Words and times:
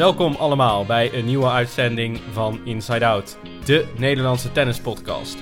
Welkom 0.00 0.34
allemaal 0.34 0.84
bij 0.84 1.14
een 1.14 1.24
nieuwe 1.24 1.50
uitzending 1.50 2.20
van 2.32 2.60
Inside 2.64 3.06
Out, 3.06 3.38
de 3.64 3.86
Nederlandse 3.96 4.52
tennispodcast. 4.52 5.38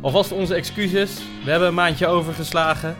Alvast 0.00 0.32
onze 0.32 0.54
excuses, 0.54 1.18
we 1.44 1.50
hebben 1.50 1.68
een 1.68 1.74
maandje 1.74 2.06
overgeslagen. 2.06 2.96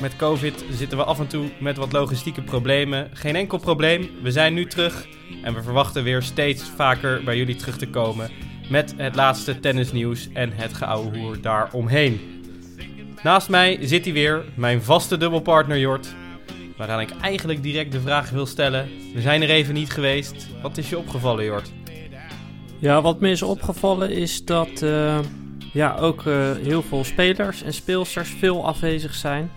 Met 0.00 0.16
COVID 0.16 0.64
zitten 0.70 0.98
we 0.98 1.04
af 1.04 1.20
en 1.20 1.26
toe 1.26 1.48
met 1.60 1.76
wat 1.76 1.92
logistieke 1.92 2.42
problemen. 2.42 3.10
Geen 3.12 3.36
enkel 3.36 3.58
probleem, 3.58 4.10
we 4.22 4.30
zijn 4.30 4.54
nu 4.54 4.66
terug 4.66 5.06
en 5.42 5.54
we 5.54 5.62
verwachten 5.62 6.04
weer 6.04 6.22
steeds 6.22 6.62
vaker 6.76 7.24
bij 7.24 7.36
jullie 7.36 7.56
terug 7.56 7.78
te 7.78 7.88
komen 7.88 8.30
met 8.70 8.94
het 8.96 9.14
laatste 9.14 9.60
tennisnieuws 9.60 10.28
en 10.32 10.52
het 10.52 10.74
geouwehoer 10.74 11.40
daaromheen. 11.40 12.42
Naast 13.22 13.48
mij 13.48 13.78
zit 13.80 14.04
hij 14.04 14.14
weer, 14.14 14.44
mijn 14.54 14.82
vaste 14.82 15.16
dubbelpartner 15.16 15.78
Jort. 15.78 16.14
Waaraan 16.76 17.00
ik 17.00 17.10
eigenlijk 17.20 17.62
direct 17.62 17.92
de 17.92 18.00
vraag 18.00 18.30
wil 18.30 18.46
stellen. 18.46 18.88
We 19.14 19.20
zijn 19.20 19.42
er 19.42 19.50
even 19.50 19.74
niet 19.74 19.90
geweest. 19.90 20.46
Wat 20.62 20.76
is 20.76 20.88
je 20.88 20.98
opgevallen, 20.98 21.44
Jort? 21.44 21.72
Ja, 22.78 23.02
wat 23.02 23.20
me 23.20 23.30
is 23.30 23.42
opgevallen 23.42 24.10
is 24.10 24.44
dat 24.44 24.82
uh, 24.82 25.18
ja, 25.72 25.96
ook 25.96 26.24
uh, 26.24 26.52
heel 26.62 26.82
veel 26.82 27.04
spelers 27.04 27.62
en 27.62 27.72
speelsters 27.72 28.30
veel 28.38 28.66
afwezig 28.66 29.14
zijn. 29.14 29.50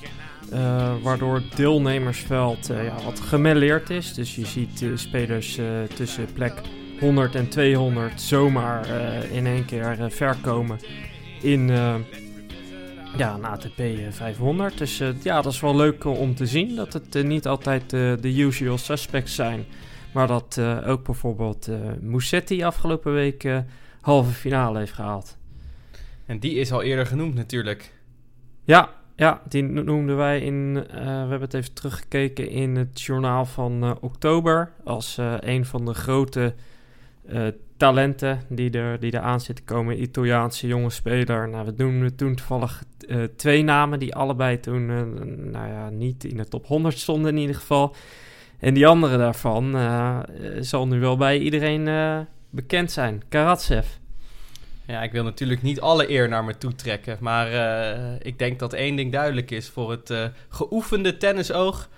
Uh, 0.53 0.91
waardoor 1.01 1.35
het 1.35 1.55
deelnemersveld 1.55 2.67
ja, 2.67 2.95
wat 3.05 3.19
gemêleerd 3.19 3.89
is. 3.89 4.13
Dus 4.13 4.35
je 4.35 4.45
ziet 4.45 4.85
spelers 4.95 5.59
tussen 5.95 6.27
plek 6.33 6.61
100 6.99 7.35
en 7.35 7.49
200 7.49 8.21
zomaar 8.21 8.87
in 9.31 9.45
één 9.47 9.65
keer 9.65 9.97
ver 10.09 10.35
komen 10.41 10.79
in 11.41 11.71
ja, 13.17 13.33
een 13.33 13.45
ATP 13.45 13.81
500. 14.09 14.77
Dus 14.77 15.01
uh, 15.01 15.09
ja, 15.21 15.41
dat 15.41 15.53
is 15.53 15.59
wel 15.59 15.75
leuk 15.75 16.03
uh, 16.03 16.19
om 16.19 16.35
te 16.35 16.45
zien. 16.45 16.75
Dat 16.75 16.93
het 16.93 17.23
niet 17.23 17.47
altijd 17.47 17.89
de 17.89 18.33
usual 18.37 18.77
suspects 18.77 19.35
zijn. 19.35 19.65
Maar 20.13 20.27
dat 20.27 20.61
ook 20.85 21.03
bijvoorbeeld 21.03 21.69
Musetti 22.01 22.63
afgelopen 22.63 23.13
week 23.13 23.63
halve 24.01 24.31
finale 24.31 24.77
heeft 24.77 24.93
gehaald. 24.93 25.37
En 26.25 26.39
die 26.39 26.55
is 26.55 26.71
al 26.71 26.81
eerder 26.81 27.05
genoemd 27.05 27.35
natuurlijk. 27.35 27.93
Ja, 28.63 28.89
ja 29.15 29.41
die 29.49 29.63
noemden 29.63 30.17
wij 30.17 30.41
in... 30.41 30.73
we 30.73 30.99
hebben 30.99 31.41
het 31.41 31.53
even 31.53 31.73
teruggekeken 31.73 32.49
in 32.49 32.75
het 32.75 33.01
journaal 33.01 33.45
van 33.45 33.97
oktober. 34.01 34.71
Als 34.83 35.17
een 35.39 35.65
van 35.65 35.85
de 35.85 35.93
grote 35.93 36.53
talenten 37.79 38.41
die 38.47 38.71
er, 38.71 38.99
die 38.99 39.11
er 39.11 39.19
aan 39.19 39.41
zitten 39.41 39.65
komen. 39.65 40.01
Italiaanse 40.01 40.67
jonge 40.67 40.89
speler. 40.89 41.49
Nou, 41.49 41.65
we 41.65 41.75
doen 41.75 42.15
toen 42.15 42.35
toevallig 42.35 42.83
uh, 43.07 43.23
twee 43.35 43.63
namen 43.63 43.99
die 43.99 44.15
allebei 44.15 44.59
toen 44.59 44.89
uh, 44.89 45.01
nou 45.51 45.67
ja, 45.67 45.89
niet 45.89 46.23
in 46.23 46.37
de 46.37 46.47
top 46.47 46.65
100 46.65 46.97
stonden 46.97 47.31
in 47.31 47.41
ieder 47.41 47.55
geval. 47.55 47.95
En 48.59 48.73
die 48.73 48.87
andere 48.87 49.17
daarvan 49.17 49.75
uh, 49.75 50.19
zal 50.59 50.87
nu 50.87 50.99
wel 50.99 51.17
bij 51.17 51.37
iedereen 51.37 51.87
bekend 52.49 52.91
zijn. 52.91 53.23
Karatsev. 53.29 53.87
Ja, 54.85 55.01
ik 55.01 55.11
wil 55.11 55.23
natuurlijk 55.23 55.61
niet 55.61 55.81
alle 55.81 56.09
eer 56.09 56.29
naar 56.29 56.43
me 56.43 56.57
toe 56.57 56.75
trekken. 56.75 57.17
Maar 57.19 57.47
ik 58.21 58.39
denk 58.39 58.59
dat 58.59 58.73
één 58.73 58.95
ding 58.95 59.11
duidelijk 59.11 59.51
is. 59.51 59.69
Voor 59.69 59.91
het 59.91 60.13
geoefende 60.49 61.17
tennisoog 61.17 61.89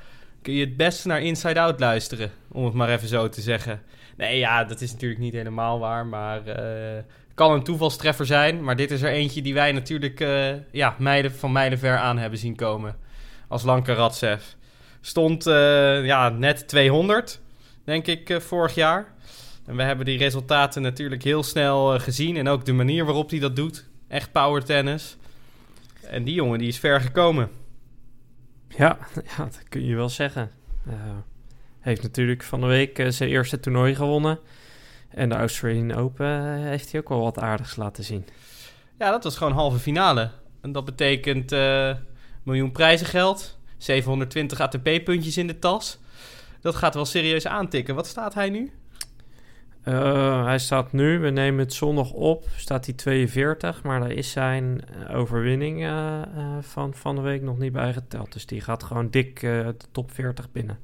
kun 0.42 0.54
je 0.54 0.66
het 0.66 0.78
beste 0.78 1.08
naar 1.08 1.22
Inside 1.22 1.60
Out 1.60 1.80
luisteren. 1.80 2.32
Om 2.52 2.66
het 2.66 2.73
maar 2.73 2.90
even 2.90 3.08
zo 3.08 3.30
te 3.30 3.42
zeggen. 3.42 3.82
Nee, 4.22 4.38
ja, 4.38 4.64
dat 4.64 4.81
is 4.81 4.91
natuurlijk 4.91 5.22
niet 5.22 5.33
helemaal 5.33 5.80
waar. 5.80 6.05
Maar 6.05 6.47
uh, 6.47 7.03
kan 7.33 7.52
een 7.52 7.64
toevalstreffer 7.64 8.25
zijn. 8.25 8.64
Maar 8.64 8.75
dit 8.75 8.91
is 8.91 9.02
er 9.02 9.11
eentje 9.11 9.41
die 9.41 9.53
wij 9.53 9.72
natuurlijk 9.72 10.19
uh, 10.19 10.53
ja, 10.72 10.95
meiden, 10.97 11.31
van 11.31 11.52
mijlenver 11.52 11.97
aan 11.97 12.17
hebben 12.17 12.39
zien 12.39 12.55
komen. 12.55 12.95
Als 13.47 13.64
Lanka 13.64 13.93
Radsev. 13.93 14.43
Stond 15.02 15.48
uh, 15.48 16.05
ja, 16.05 16.30
net 16.30 16.67
200, 16.67 17.42
denk 17.83 18.08
ik, 18.08 18.37
vorig 18.42 18.76
jaar. 18.76 19.14
En 19.65 19.76
we 19.76 19.83
hebben 19.83 20.05
die 20.05 20.17
resultaten 20.17 20.81
natuurlijk 20.81 21.23
heel 21.23 21.43
snel 21.43 21.99
gezien. 21.99 22.37
En 22.37 22.48
ook 22.48 22.65
de 22.65 22.73
manier 22.73 23.05
waarop 23.05 23.30
hij 23.30 23.39
dat 23.39 23.55
doet. 23.55 23.87
Echt 24.08 24.31
power 24.31 24.64
tennis. 24.64 25.17
En 26.10 26.23
die 26.23 26.33
jongen 26.33 26.60
die 26.60 26.67
is 26.67 26.80
ver 26.80 27.02
gekomen. 27.02 27.49
Ja, 28.67 28.98
ja 29.37 29.43
dat 29.43 29.64
kun 29.70 29.86
je 29.86 29.95
wel 29.95 30.10
zeggen. 30.10 30.52
Heeft 31.81 32.02
natuurlijk 32.02 32.43
van 32.43 32.61
de 32.61 32.67
week 32.67 32.99
uh, 32.99 33.09
zijn 33.09 33.30
eerste 33.30 33.59
toernooi 33.59 33.95
gewonnen. 33.95 34.39
En 35.09 35.30
de 35.30 35.36
Australian 35.36 35.93
Open 35.93 36.27
uh, 36.27 36.65
heeft 36.65 36.92
hij 36.92 37.02
ook 37.02 37.09
wel 37.09 37.21
wat 37.21 37.39
aardigs 37.39 37.75
laten 37.75 38.03
zien. 38.03 38.25
Ja, 38.97 39.11
dat 39.11 39.23
was 39.23 39.37
gewoon 39.37 39.53
halve 39.53 39.80
finale. 39.80 40.30
En 40.61 40.71
dat 40.71 40.86
betekent 40.86 41.52
uh, 41.52 41.95
miljoen 42.43 42.71
prijzengeld, 42.71 43.59
720 43.77 44.59
ATP-puntjes 44.59 45.37
in 45.37 45.47
de 45.47 45.59
tas. 45.59 45.99
Dat 46.61 46.75
gaat 46.75 46.93
wel 46.93 47.05
serieus 47.05 47.47
aantikken. 47.47 47.95
Wat 47.95 48.08
staat 48.08 48.33
hij 48.33 48.49
nu? 48.49 48.71
hij 50.43 50.59
staat 50.59 50.92
nu, 50.92 51.19
we 51.19 51.30
nemen 51.30 51.59
het 51.59 51.73
zondag 51.73 52.11
op, 52.11 52.48
staat 52.55 52.86
hij 52.86 52.93
42. 52.93 53.83
Maar 53.83 53.99
daar 53.99 54.11
is 54.11 54.31
zijn 54.31 54.83
overwinning 55.13 55.89
van, 56.61 56.93
van 56.93 57.15
de 57.15 57.21
week 57.21 57.42
nog 57.42 57.58
niet 57.58 57.71
bij 57.71 57.93
geteld. 57.93 58.33
Dus 58.33 58.45
die 58.45 58.61
gaat 58.61 58.83
gewoon 58.83 59.09
dik 59.09 59.39
de 59.39 59.75
top 59.92 60.11
40 60.11 60.52
binnen. 60.52 60.80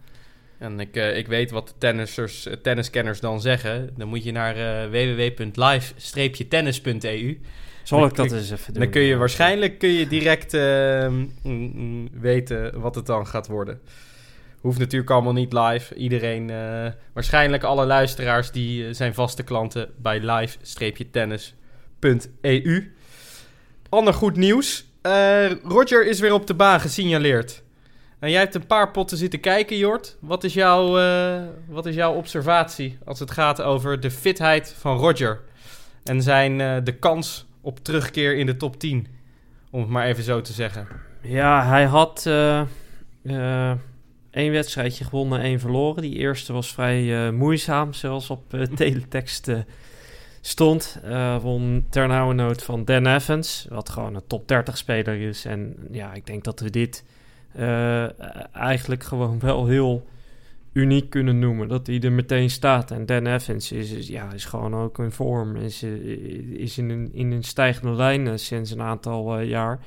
En 0.57 0.79
ik, 0.79 0.95
uh, 0.95 1.18
ik 1.18 1.28
weet 1.28 1.51
wat 1.51 1.68
de 1.68 1.73
tennissers, 1.78 2.47
uh, 2.47 2.53
tenniskenners 2.53 3.19
dan 3.19 3.41
zeggen. 3.41 3.90
Dan 3.97 4.07
moet 4.07 4.23
je 4.23 4.31
naar 4.31 4.57
uh, 4.57 4.85
www.live-tennis.eu. 4.90 7.40
Zal 7.84 8.06
ik 8.06 8.16
dat 8.16 8.31
eens 8.31 8.51
even 8.51 8.73
doen? 8.73 8.81
Dan 8.81 8.91
kun 8.91 9.01
je 9.01 9.16
waarschijnlijk 9.16 9.79
kun 9.79 9.90
je 9.90 10.07
direct 10.07 10.53
ehm, 10.53 11.13
mm, 11.13 11.72
mm, 11.73 12.09
weten 12.12 12.79
wat 12.79 12.95
het 12.95 13.06
dan 13.06 13.28
gaat 13.28 13.47
worden. 13.47 13.79
Hoeft 14.62 14.79
natuurlijk 14.79 15.12
allemaal 15.12 15.34
niet 15.34 15.53
live. 15.53 15.95
Iedereen, 15.95 16.51
waarschijnlijk 17.13 17.63
alle 17.63 17.85
luisteraars 17.85 18.51
die 18.51 18.94
zijn 18.94 19.13
vaste 19.13 19.44
klanten 19.44 19.89
bij 19.97 20.19
live-tennis.eu. 20.19 22.91
Ander 23.89 24.13
goed 24.13 24.35
nieuws. 24.35 24.85
Roger 25.63 26.07
is 26.07 26.19
weer 26.19 26.34
op 26.34 26.47
de 26.47 26.53
baan 26.53 26.79
gesignaleerd. 26.79 27.63
En 28.19 28.29
jij 28.29 28.39
hebt 28.39 28.55
een 28.55 28.67
paar 28.67 28.91
potten 28.91 29.17
zitten 29.17 29.39
kijken, 29.39 29.78
Jort. 29.78 30.17
Wat 30.19 30.44
is, 30.44 30.53
jouw, 30.53 31.00
uh, 31.00 31.41
wat 31.67 31.85
is 31.85 31.95
jouw 31.95 32.13
observatie 32.13 32.97
als 33.05 33.19
het 33.19 33.31
gaat 33.31 33.61
over 33.61 34.00
de 34.00 34.11
fitheid 34.11 34.75
van 34.78 34.97
Roger? 34.97 35.41
En 36.03 36.22
zijn 36.22 36.59
uh, 36.59 36.75
de 36.83 36.95
kans 36.95 37.45
op 37.61 37.79
terugkeer 37.79 38.35
in 38.35 38.45
de 38.45 38.57
top 38.57 38.79
10? 38.79 39.07
Om 39.72 39.79
het 39.79 39.89
maar 39.89 40.06
even 40.06 40.23
zo 40.23 40.41
te 40.41 40.53
zeggen. 40.53 40.88
Ja, 41.22 41.66
hij 41.67 41.85
had 41.85 42.25
uh, 42.27 42.61
één 44.31 44.51
wedstrijdje 44.51 45.03
gewonnen, 45.03 45.41
één 45.41 45.59
verloren. 45.59 46.01
Die 46.01 46.16
eerste 46.16 46.53
was 46.53 46.73
vrij 46.73 47.31
moeizaam, 47.31 47.94
zoals 47.94 48.29
op 48.29 48.53
teletext 48.75 49.51
stond. 50.41 51.00
won 51.41 51.85
ternauwernood 51.89 52.63
van 52.63 52.85
Dan 52.85 53.07
Evans, 53.07 53.67
wat 53.69 53.89
gewoon 53.89 54.16
een 54.16 54.27
top 54.27 54.47
30 54.47 54.77
speler 54.77 55.22
is. 55.22 55.45
En 55.45 55.75
ja, 55.91 56.13
ik 56.13 56.25
denk 56.25 56.44
dat 56.44 56.59
we 56.59 56.69
dit 56.69 57.03
uh, 57.06 57.16
eigenlijk 58.51 59.03
gewoon 59.03 59.40
wel 59.50 59.66
heel 59.66 60.06
uniek 60.78 61.09
kunnen 61.09 61.40
noemen. 61.40 61.68
Dat 61.68 61.88
hij 61.88 62.00
er 62.00 62.12
meteen 62.12 62.50
staat. 62.50 62.91
En 62.91 63.06
Dan 63.06 63.25
Evans 63.25 63.72
is, 63.72 64.07
ja, 64.07 64.31
is 64.34 64.45
gewoon 64.45 64.75
ook 64.75 65.00
in 65.00 65.12
vorm. 65.12 65.56
Is, 65.56 65.84
eh, 65.84 65.91
is 66.59 66.78
in, 66.78 66.90
een, 66.90 67.09
in 67.13 67.31
een 67.31 67.44
stijgende 67.44 67.94
lijn 67.94 68.25
uh, 68.25 68.31
sinds 68.35 68.72
een 68.72 68.81
aantal 68.81 69.40
uh, 69.40 69.50
jaar. 69.50 69.79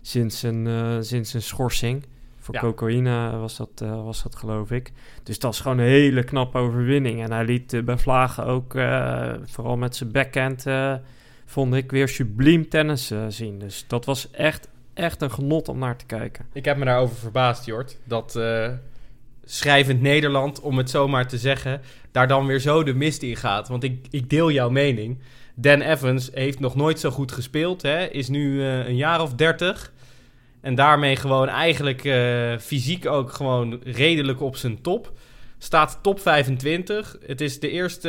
Sinds 0.00 0.42
een, 0.42 1.04
sinds 1.04 1.34
een 1.34 1.42
schorsing. 1.42 2.04
Voor 2.38 2.54
ja. 2.54 2.60
cocaïne 2.60 3.36
was 3.36 3.56
dat, 3.56 3.80
was 3.80 4.22
dat, 4.22 4.36
geloof 4.36 4.70
ik. 4.70 4.92
Dus 5.22 5.38
dat 5.38 5.52
is 5.52 5.60
gewoon 5.60 5.78
een 5.78 5.84
hele 5.84 6.24
knappe 6.24 6.58
overwinning. 6.58 7.22
En 7.22 7.32
hij 7.32 7.44
liet 7.44 7.84
bij 7.84 7.98
Vlagen 7.98 8.44
ook, 8.44 8.72
vooral 9.44 9.76
met 9.76 9.96
zijn 9.96 10.12
backhand, 10.12 10.64
vond 11.44 11.74
ik 11.74 11.90
weer 11.90 12.08
subliem 12.08 12.68
tennis 12.68 13.12
zien. 13.28 13.58
Dus 13.58 13.84
dat 13.86 14.04
was 14.04 14.30
echt, 14.30 14.68
echt 14.94 15.22
een 15.22 15.30
genot 15.30 15.68
om 15.68 15.78
naar 15.78 15.96
te 15.96 16.06
kijken. 16.06 16.46
Ik 16.52 16.64
heb 16.64 16.76
me 16.76 16.84
daarover 16.84 17.16
verbaasd, 17.16 17.64
Jort. 17.64 17.96
Dat 18.04 18.34
uh, 18.36 18.68
schrijvend 19.44 20.00
Nederland, 20.00 20.60
om 20.60 20.78
het 20.78 20.90
zomaar 20.90 21.28
te 21.28 21.38
zeggen, 21.38 21.80
daar 22.10 22.28
dan 22.28 22.46
weer 22.46 22.60
zo 22.60 22.82
de 22.82 22.94
mist 22.94 23.22
in 23.22 23.36
gaat. 23.36 23.68
Want 23.68 23.82
ik, 23.82 24.06
ik 24.10 24.30
deel 24.30 24.50
jouw 24.50 24.70
mening. 24.70 25.18
Dan 25.54 25.80
Evans 25.80 26.30
heeft 26.32 26.60
nog 26.60 26.74
nooit 26.74 27.00
zo 27.00 27.10
goed 27.10 27.32
gespeeld. 27.32 27.82
Hè? 27.82 28.06
Is 28.06 28.28
nu 28.28 28.52
uh, 28.52 28.86
een 28.86 28.96
jaar 28.96 29.20
of 29.20 29.34
dertig. 29.34 29.92
En 30.60 30.74
daarmee 30.74 31.16
gewoon 31.16 31.48
eigenlijk 31.48 32.04
uh, 32.04 32.58
fysiek 32.58 33.06
ook 33.06 33.32
gewoon 33.32 33.80
redelijk 33.84 34.40
op 34.40 34.56
zijn 34.56 34.80
top. 34.80 35.12
Staat 35.62 35.98
top 36.02 36.20
25. 36.20 37.16
Het 37.26 37.40
is 37.40 37.60
de 37.60 37.70
eerste 37.70 38.08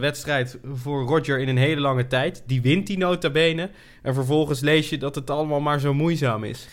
wedstrijd 0.00 0.58
voor 0.72 1.02
Roger 1.02 1.38
in 1.38 1.48
een 1.48 1.56
hele 1.56 1.80
lange 1.80 2.06
tijd. 2.06 2.42
Die 2.46 2.62
wint 2.62 2.86
die 2.86 2.98
nota 2.98 3.30
bene. 3.30 3.70
En 4.02 4.14
vervolgens 4.14 4.60
lees 4.60 4.88
je 4.88 4.98
dat 4.98 5.14
het 5.14 5.30
allemaal 5.30 5.60
maar 5.60 5.80
zo 5.80 5.94
moeizaam 5.94 6.44
is. 6.44 6.68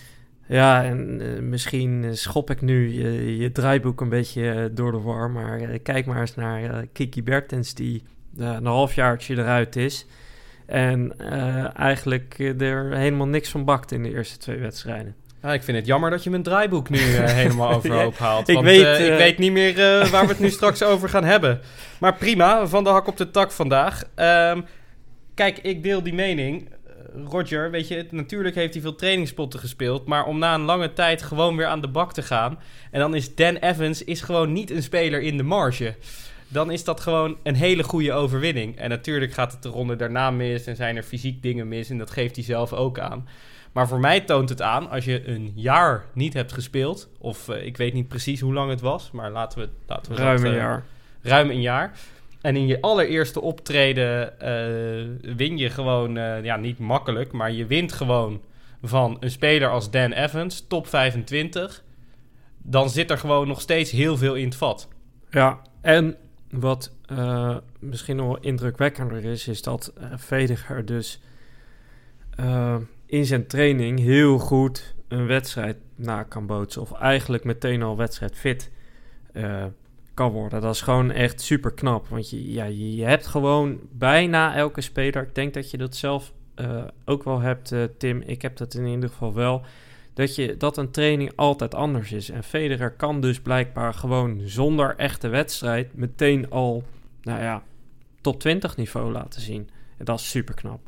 Ja, 0.48 0.83
en 0.83 1.19
uh, 1.22 1.39
misschien 1.39 2.18
schop 2.18 2.50
ik 2.50 2.62
nu 2.62 3.04
je, 3.39 3.51
draaiboek 3.51 4.01
een 4.01 4.10
beetje 4.10 4.72
door 4.74 4.92
de 4.92 5.00
war. 5.00 5.31
Maar 5.31 5.80
kijk 5.80 6.06
maar 6.06 6.19
eens 6.19 6.36
naar 6.36 6.86
Kiki 6.94 7.24
Bertens, 7.24 7.74
die 7.74 8.04
een 8.38 8.66
halfjaartje 8.66 9.38
eruit 9.38 9.75
is. 9.75 10.06
En 10.66 11.18
eigenlijk 11.75 12.39
er 12.60 12.98
helemaal 12.98 13.28
niks 13.28 13.50
van 13.50 13.66
bakt 13.66 13.92
in 13.92 14.04
de 14.04 14.10
eerste 14.10 14.38
twee 14.38 14.57
wedstrijden. 14.57 15.16
Ja, 15.45 15.53
ik 15.53 15.63
vind 15.63 15.77
het 15.77 15.86
jammer 15.86 16.09
dat 16.09 16.24
je 16.24 16.30
mijn 16.30 16.44
draaiboek 16.44 16.89
nu 16.89 16.97
uh, 16.97 17.25
helemaal 17.42 17.74
overhoop 17.74 18.18
haalt. 18.18 18.47
ik 18.47 18.56
want 18.56 18.68
weet, 18.68 18.81
uh, 18.81 19.06
ik 19.06 19.12
uh, 19.12 19.18
weet 19.18 19.38
niet 19.38 19.51
meer 19.51 19.75
waar 20.12 20.21
we 20.21 20.27
het 20.27 20.39
nu 20.39 20.50
straks 20.50 20.83
over 20.83 21.09
gaan 21.09 21.24
hebben. 21.24 21.62
Maar 22.00 22.15
prima, 22.15 22.68
van 22.68 22.83
de 22.83 22.89
hak 22.89 23.07
op 23.07 23.18
de 23.18 23.31
tak 23.31 23.51
vandaag. 23.51 24.03
Um, 24.15 24.65
kijk, 25.33 25.57
ik 25.57 25.83
deel 25.83 26.03
die 26.03 26.13
mening. 26.13 26.69
Roger, 27.25 27.71
weet 27.71 27.88
je, 27.88 28.07
natuurlijk 28.09 28.56
heeft 28.56 28.74
hij 28.74 28.81
veel 28.81 28.95
trainingspotten 28.95 29.59
gespeeld. 29.59 30.06
Maar 30.06 30.25
om 30.25 30.39
na 30.39 30.53
een 30.53 30.62
lange 30.62 30.94
tijd 30.94 31.21
gewoon 31.21 31.56
weer 31.56 31.68
aan 31.68 31.81
de 31.81 31.88
bak 31.88 32.13
te 32.13 32.21
gaan. 32.21 32.59
En 32.92 33.00
dan 33.00 33.15
is 33.15 33.36
Dan 33.36 33.56
Evans 33.56 34.03
is 34.03 34.21
gewoon 34.21 34.53
niet 34.53 34.71
een 34.71 34.83
speler 34.83 35.21
in 35.21 35.38
de 35.38 35.44
marge. 35.44 35.95
Dan 36.47 36.71
is 36.71 36.83
dat 36.83 37.00
gewoon 37.00 37.38
een 37.44 37.56
hele 37.56 37.83
goede 37.83 38.13
overwinning. 38.13 38.77
En 38.77 38.89
natuurlijk 38.89 39.33
gaat 39.33 39.51
het 39.51 39.63
de 39.63 39.69
ronde 39.69 39.95
daarna 39.95 40.31
mis. 40.31 40.65
En 40.65 40.75
zijn 40.75 40.95
er 40.95 41.03
fysiek 41.03 41.42
dingen 41.42 41.68
mis. 41.68 41.89
En 41.89 41.97
dat 41.97 42.12
geeft 42.12 42.36
hij 42.36 42.45
zelf 42.45 42.74
ook 42.74 43.00
aan. 43.00 43.27
Maar 43.75 43.88
voor 43.88 44.00
mij 44.00 44.22
toont 44.22 44.50
het 44.50 44.62
aan, 44.62 44.89
als 44.89 45.06
je 45.06 45.27
een 45.27 45.51
jaar 45.56 46.06
niet 46.13 46.33
hebt 46.33 46.51
gespeeld. 46.51 47.10
Of 47.19 47.48
uh, 47.48 47.66
ik 47.66 47.77
weet 47.77 47.94
niet 47.94 48.07
precies 48.07 48.39
hoe 48.39 48.54
lang 48.54 48.69
het 48.69 48.81
was. 48.81 49.12
Maar 49.12 49.31
laten 49.31 49.60
we, 49.60 49.69
laten 49.88 50.12
we 50.12 50.18
ruim 50.18 50.36
dat, 50.36 50.45
een 50.45 50.51
uh, 50.51 50.57
jaar. 50.57 50.86
Ruim 51.22 51.50
een 51.50 51.62
jaar. 51.62 51.98
En 52.42 52.56
in 52.56 52.68
je 52.68 52.81
allereerste 52.81 53.42
optreden 53.42 54.33
uh, 54.42 55.36
win 55.36 55.57
je 55.57 55.69
gewoon, 55.69 56.13
ja, 56.44 56.56
niet 56.56 56.80
makkelijk, 56.80 57.31
maar 57.31 57.51
je 57.51 57.66
wint 57.66 57.94
gewoon 57.94 58.42
van 58.81 59.18
een 59.19 59.31
speler 59.31 59.69
als 59.69 59.92
Dan 59.92 60.12
Evans, 60.12 60.66
top 60.68 60.88
25. 60.88 61.83
Dan 62.57 62.89
zit 62.89 63.12
er 63.12 63.18
gewoon 63.18 63.48
nog 63.48 63.62
steeds 63.62 63.92
heel 63.92 64.18
veel 64.18 64.36
in 64.36 64.45
het 64.45 64.56
vat. 64.56 64.88
Ja, 65.30 65.60
en 65.81 66.16
wat 66.50 66.92
misschien 67.80 68.16
nog 68.16 68.28
wel 68.28 68.39
indrukwekkender 68.39 69.25
is, 69.25 69.48
is 69.48 69.62
dat 69.62 69.94
Vediger 70.16 70.86
dus 70.86 71.19
in 73.06 73.25
zijn 73.25 73.48
training 73.48 74.00
heel 74.00 74.38
goed 74.38 74.96
een 75.07 75.28
wedstrijd 75.28 75.78
na 75.96 76.24
kan 76.24 76.46
bootsen. 76.46 76.81
Of 76.81 76.92
eigenlijk 76.92 77.44
meteen 77.44 77.84
al 77.84 77.98
wedstrijd 77.98 78.36
fit 78.36 78.72
kan 80.16 80.31
worden. 80.31 80.62
Dat 80.62 80.74
is 80.74 80.81
gewoon 80.81 81.12
echt 81.12 81.42
super 81.42 81.72
knap. 81.72 82.07
Want 82.07 82.30
je, 82.30 82.52
ja, 82.52 82.63
je, 82.63 83.04
hebt 83.04 83.28
gewoon 83.28 83.80
bijna 83.92 84.56
elke 84.56 84.81
speler. 84.81 85.24
Ik 85.24 85.36
denk 85.36 85.54
dat 85.54 85.72
je 85.72 85.78
dat 85.78 85.96
zelf 85.96 86.34
uh, 86.56 86.84
ook 87.06 87.24
wel 87.24 87.40
hebt, 87.40 87.72
uh, 87.72 87.84
Tim. 87.98 88.22
Ik 88.25 88.42
heb 88.42 88.57
dat 88.57 88.74
in 88.74 88.86
ieder 88.86 89.10
geval 89.10 89.34
wel. 89.34 89.62
Dat, 90.13 90.36
je, 90.36 90.57
dat 90.57 90.78
een 90.78 90.92
training 90.92 91.31
altijd 91.36 91.75
anders 91.75 92.12
is. 92.12 92.30
En 92.30 92.44
Federer 92.44 92.92
kan 92.92 93.22
dus 93.22 93.40
blijkbaar 93.40 93.94
gewoon 93.94 94.42
zonder 94.46 94.96
echte 94.96 95.28
wedstrijd 95.28 95.96
meteen 95.96 96.50
al, 96.50 96.84
nou 97.22 97.42
ja, 97.42 97.63
top 98.22 98.40
20 98.40 98.78
niveau 98.78 99.12
laten 99.12 99.42
zien. 99.42 99.69
En 99.98 100.06
dat 100.06 100.19
is 100.19 100.30
super 100.30 100.56
knap. 100.56 100.80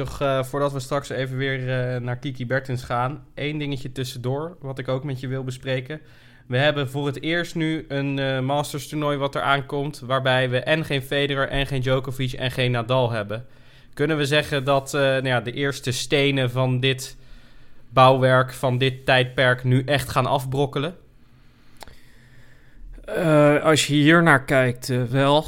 Uh, 0.00 0.42
voordat 0.42 0.72
we 0.72 0.80
straks 0.80 1.08
even 1.08 1.36
weer 1.36 1.60
naar 2.02 2.16
Kiki 2.16 2.46
Bertens 2.46 2.82
gaan, 2.82 3.24
één 3.34 3.58
dingetje 3.58 3.92
tussendoor, 3.92 4.56
wat 4.60 4.78
ik 4.78 4.88
ook 4.88 5.04
met 5.04 5.20
je 5.20 5.28
wil 5.28 5.44
bespreken. 5.44 6.00
We 6.46 6.56
hebben 6.56 6.90
voor 6.90 7.06
het 7.06 7.22
eerst 7.22 7.54
nu 7.54 7.84
een 7.88 8.18
uh, 8.18 8.40
Masters 8.40 8.88
toernooi 8.88 9.16
wat 9.16 9.34
er 9.34 9.42
aankomt, 9.42 10.00
waarbij 10.00 10.50
we 10.50 10.58
en 10.58 10.84
geen 10.84 11.02
Federer 11.02 11.48
en 11.48 11.66
geen 11.66 11.80
Djokovic 11.80 12.32
en 12.32 12.50
geen 12.50 12.70
Nadal 12.70 13.10
hebben. 13.10 13.46
Kunnen 13.94 14.16
we 14.16 14.24
zeggen 14.24 14.64
dat 14.64 14.92
nou 14.92 15.26
ja, 15.26 15.40
de 15.40 15.52
eerste 15.52 15.90
stenen 15.90 16.50
van 16.50 16.80
dit 16.80 17.16
bouwwerk, 17.88 18.52
van 18.52 18.78
dit 18.78 19.06
tijdperk, 19.06 19.64
nu 19.64 19.82
echt 19.84 20.08
gaan 20.08 20.26
afbrokkelen? 20.26 20.96
Als 23.62 23.86
je 23.86 23.94
hier 23.94 24.22
naar 24.22 24.44
kijkt, 24.44 24.92
wel. 25.10 25.44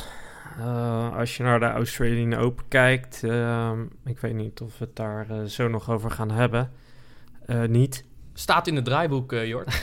Als 1.15 1.37
je 1.37 1.43
naar 1.43 1.61
de 1.61 1.67
Australian 1.67 2.35
Open 2.35 2.65
kijkt, 2.69 3.23
ehm, 3.25 3.83
ik 4.05 4.19
weet 4.19 4.35
niet 4.35 4.61
of 4.61 4.79
we 4.79 4.85
het 4.85 4.97
daar 4.97 5.49
zo 5.49 5.69
nog 5.69 5.91
over 5.91 6.11
gaan 6.11 6.31
hebben. 6.31 6.71
niet. 7.67 8.05
Staat 8.35 8.67
in 8.67 8.77
het 8.77 8.85
draaiboek, 8.85 9.33
Jort. 9.33 9.83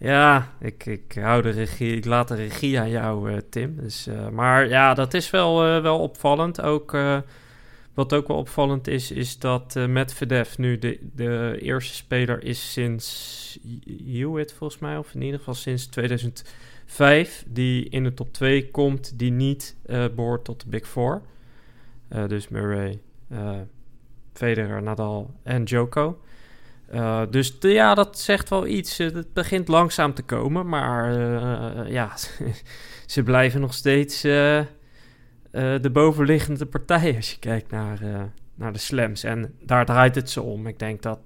Ja, 0.00 0.52
ik, 0.60 0.86
ik 0.86 1.12
hou 1.20 1.42
de 1.42 1.50
regie, 1.50 1.96
ik 1.96 2.04
laat 2.04 2.28
de 2.28 2.34
regie 2.34 2.80
aan 2.80 2.90
jou, 2.90 3.42
Tim. 3.50 3.76
Dus, 3.76 4.08
maar 4.32 4.68
ja, 4.68 4.94
dat 4.94 5.14
is 5.14 5.30
wel, 5.30 5.82
wel 5.82 5.98
opvallend. 5.98 6.60
Ook, 6.60 6.96
wat 7.94 8.12
ook 8.12 8.28
wel 8.28 8.36
opvallend 8.36 8.88
is, 8.88 9.10
is 9.10 9.38
dat 9.38 9.74
Medvedev 9.74 10.56
nu 10.56 10.78
de, 10.78 10.98
de 11.14 11.58
eerste 11.60 11.94
speler 11.94 12.44
is 12.44 12.72
sinds 12.72 13.58
Hewitt 14.06 14.52
volgens 14.52 14.80
mij, 14.80 14.96
of 14.96 15.14
in 15.14 15.22
ieder 15.22 15.38
geval 15.38 15.54
sinds 15.54 15.88
2005, 16.88 17.44
die 17.48 17.88
in 17.88 18.04
de 18.04 18.14
top 18.14 18.32
2 18.32 18.70
komt, 18.70 19.18
die 19.18 19.30
niet 19.30 19.76
behoort 19.86 20.44
tot 20.44 20.60
de 20.60 20.68
Big 20.68 20.88
Four. 20.88 21.22
dus 22.08 22.48
Murray, 22.48 23.00
Federer, 24.32 24.82
Nadal 24.82 25.34
en 25.42 25.64
Djoko. 25.64 26.18
Uh, 26.94 27.22
dus 27.30 27.56
ja, 27.60 27.94
dat 27.94 28.18
zegt 28.18 28.48
wel 28.48 28.66
iets. 28.66 29.00
Uh, 29.00 29.14
het 29.14 29.32
begint 29.32 29.68
langzaam 29.68 30.14
te 30.14 30.22
komen, 30.22 30.68
maar 30.68 31.18
uh, 31.18 31.92
ja, 31.92 32.12
ze 33.06 33.22
blijven 33.22 33.60
nog 33.60 33.74
steeds 33.74 34.20
de 34.20 35.90
bovenliggende 35.92 36.66
partij 36.66 37.16
als 37.16 37.30
je 37.30 37.38
kijkt 37.38 37.70
naar, 37.70 38.00
naar 38.54 38.72
de 38.72 38.78
slams. 38.78 39.24
En 39.24 39.54
daar 39.62 39.86
draait 39.86 40.14
het 40.14 40.30
ze 40.30 40.42
om. 40.42 40.66
Ik 40.66 40.78
denk 40.78 41.02
dat, 41.02 41.20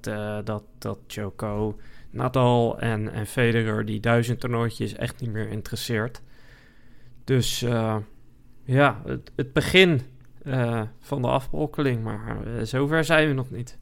dat, 0.45 0.63
dat 0.79 0.99
Joko, 1.07 1.79
Nadal 2.13 2.79
en, 2.79 3.13
en 3.13 3.27
Federer 3.27 3.85
die 3.85 4.01
duizend 4.01 4.41
toernooitjes 4.41 4.95
echt 4.95 5.21
niet 5.21 5.31
meer 5.31 5.49
interesseert. 5.49 6.21
Dus 7.25 7.61
ja, 8.65 9.03
het, 9.05 9.33
het 9.37 9.53
begin 9.53 10.01
van 11.01 11.23
de 11.23 11.29
afbrokkeling, 11.29 12.03
maar 12.03 12.37
zover 12.63 13.05
zijn 13.05 13.29
we 13.29 13.35
nog 13.35 13.51
niet. 13.51 13.79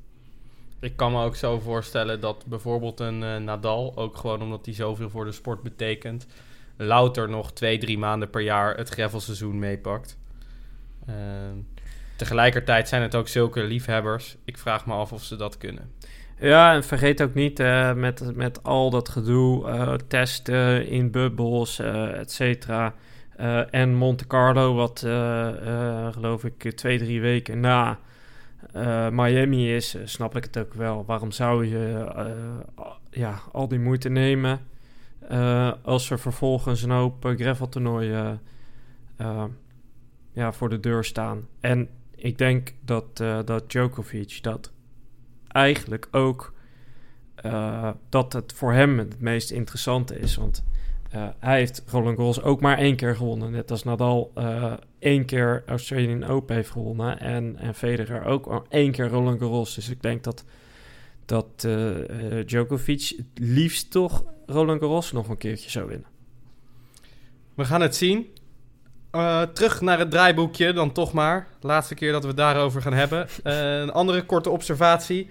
Ik 0.80 0.96
kan 0.96 1.12
me 1.12 1.24
ook 1.24 1.36
zo 1.36 1.58
voorstellen 1.58 2.20
dat 2.20 2.46
bijvoorbeeld 2.46 3.00
een 3.00 3.44
Nadal, 3.44 3.96
ook 3.96 4.16
gewoon 4.16 4.42
omdat 4.42 4.64
hij 4.64 4.74
zoveel 4.74 5.10
voor 5.10 5.24
de 5.24 5.32
sport 5.32 5.62
betekent, 5.62 6.26
louter 6.76 7.28
nog 7.28 7.52
twee, 7.52 7.78
drie 7.78 7.98
maanden 7.98 8.30
per 8.30 8.40
jaar 8.40 8.76
het 8.76 8.88
gravelseizoen 8.88 9.58
meepakt. 9.58 10.18
Uh, 11.08 11.14
tegelijkertijd 12.16 12.88
zijn 12.88 13.02
het 13.02 13.14
ook 13.14 13.28
zulke 13.28 13.62
liefhebbers. 13.62 14.36
Ik 14.44 14.58
vraag 14.58 14.86
me 14.86 14.92
af 14.92 15.12
of 15.12 15.22
ze 15.22 15.36
dat 15.36 15.56
kunnen. 15.56 15.92
Ja, 16.40 16.74
en 16.74 16.84
vergeet 16.84 17.22
ook 17.22 17.34
niet 17.34 17.60
uh, 17.60 17.94
met, 17.94 18.36
met 18.36 18.62
al 18.62 18.90
dat 18.90 19.08
gedoe, 19.08 19.68
uh, 19.68 19.94
testen 19.94 20.86
in 20.86 21.10
bubbels, 21.10 21.80
uh, 21.80 22.18
et 22.18 22.32
cetera. 22.32 22.94
en 23.70 23.94
Monte 23.94 24.26
Carlo, 24.26 24.74
wat 24.74 24.98
geloof 26.12 26.44
ik 26.44 26.72
twee, 26.72 26.98
drie 26.98 27.20
weken 27.20 27.60
na 27.60 27.98
Miami 29.10 29.74
is, 29.74 29.96
snap 30.04 30.36
ik 30.36 30.44
het 30.44 30.58
ook 30.58 30.74
wel. 30.74 31.04
Waarom 31.04 31.30
zou 31.30 31.66
je 31.66 32.06
ja, 33.10 33.40
al 33.52 33.68
die 33.68 33.78
moeite 33.78 34.08
nemen 34.08 34.60
als 35.82 36.10
er 36.10 36.18
vervolgens 36.18 36.82
een 36.82 36.90
hoop 36.90 37.34
graveltoernooien 37.36 38.40
ja, 40.32 40.52
voor 40.52 40.68
de 40.68 40.80
deur 40.80 41.04
staan? 41.04 41.46
En 41.60 41.88
ik 42.14 42.38
denk 42.38 42.72
dat, 42.84 43.16
dat 43.44 43.70
Djokovic 43.70 44.38
dat 44.42 44.72
eigenlijk 45.52 46.08
ook 46.10 46.52
dat 48.08 48.32
het 48.32 48.52
voor 48.52 48.72
hem 48.72 48.98
het 48.98 49.20
meest 49.20 49.50
interessante 49.50 50.18
is. 50.18 50.36
Want 50.36 50.64
uh, 51.14 51.28
hij 51.38 51.58
heeft 51.58 51.82
Roland 51.86 52.16
Garros 52.16 52.42
ook 52.42 52.60
maar 52.60 52.78
één 52.78 52.96
keer 52.96 53.16
gewonnen. 53.16 53.50
Net 53.50 53.70
als 53.70 53.84
Nadal 53.84 54.32
uh, 54.38 54.72
één 54.98 55.24
keer 55.24 55.62
Australian 55.66 56.24
Open 56.24 56.54
heeft 56.54 56.70
gewonnen. 56.70 57.20
En, 57.20 57.56
en 57.58 57.74
Federer 57.74 58.24
ook 58.24 58.66
één 58.68 58.92
keer 58.92 59.08
Roland 59.08 59.38
Garros. 59.38 59.74
Dus 59.74 59.88
ik 59.88 60.02
denk 60.02 60.24
dat, 60.24 60.44
dat 61.24 61.68
Djokovic 62.46 63.12
het 63.16 63.26
liefst 63.34 63.90
toch 63.90 64.24
Roland 64.46 64.80
Garros 64.80 65.12
nog 65.12 65.28
een 65.28 65.36
keertje 65.36 65.70
zou 65.70 65.88
winnen. 65.88 66.08
We 67.54 67.64
gaan 67.64 67.80
het 67.80 67.96
zien. 67.96 68.26
Terug 69.52 69.80
naar 69.80 69.98
het 69.98 70.10
draaiboekje 70.10 70.72
dan 70.72 70.92
toch 70.92 71.12
maar. 71.12 71.46
Laatste 71.60 71.94
keer 71.94 72.12
dat 72.12 72.22
we 72.22 72.28
het 72.28 72.36
daarover 72.36 72.82
gaan 72.82 72.92
hebben. 72.92 73.28
een 73.82 73.92
andere 73.92 74.22
korte 74.24 74.50
observatie. 74.50 75.30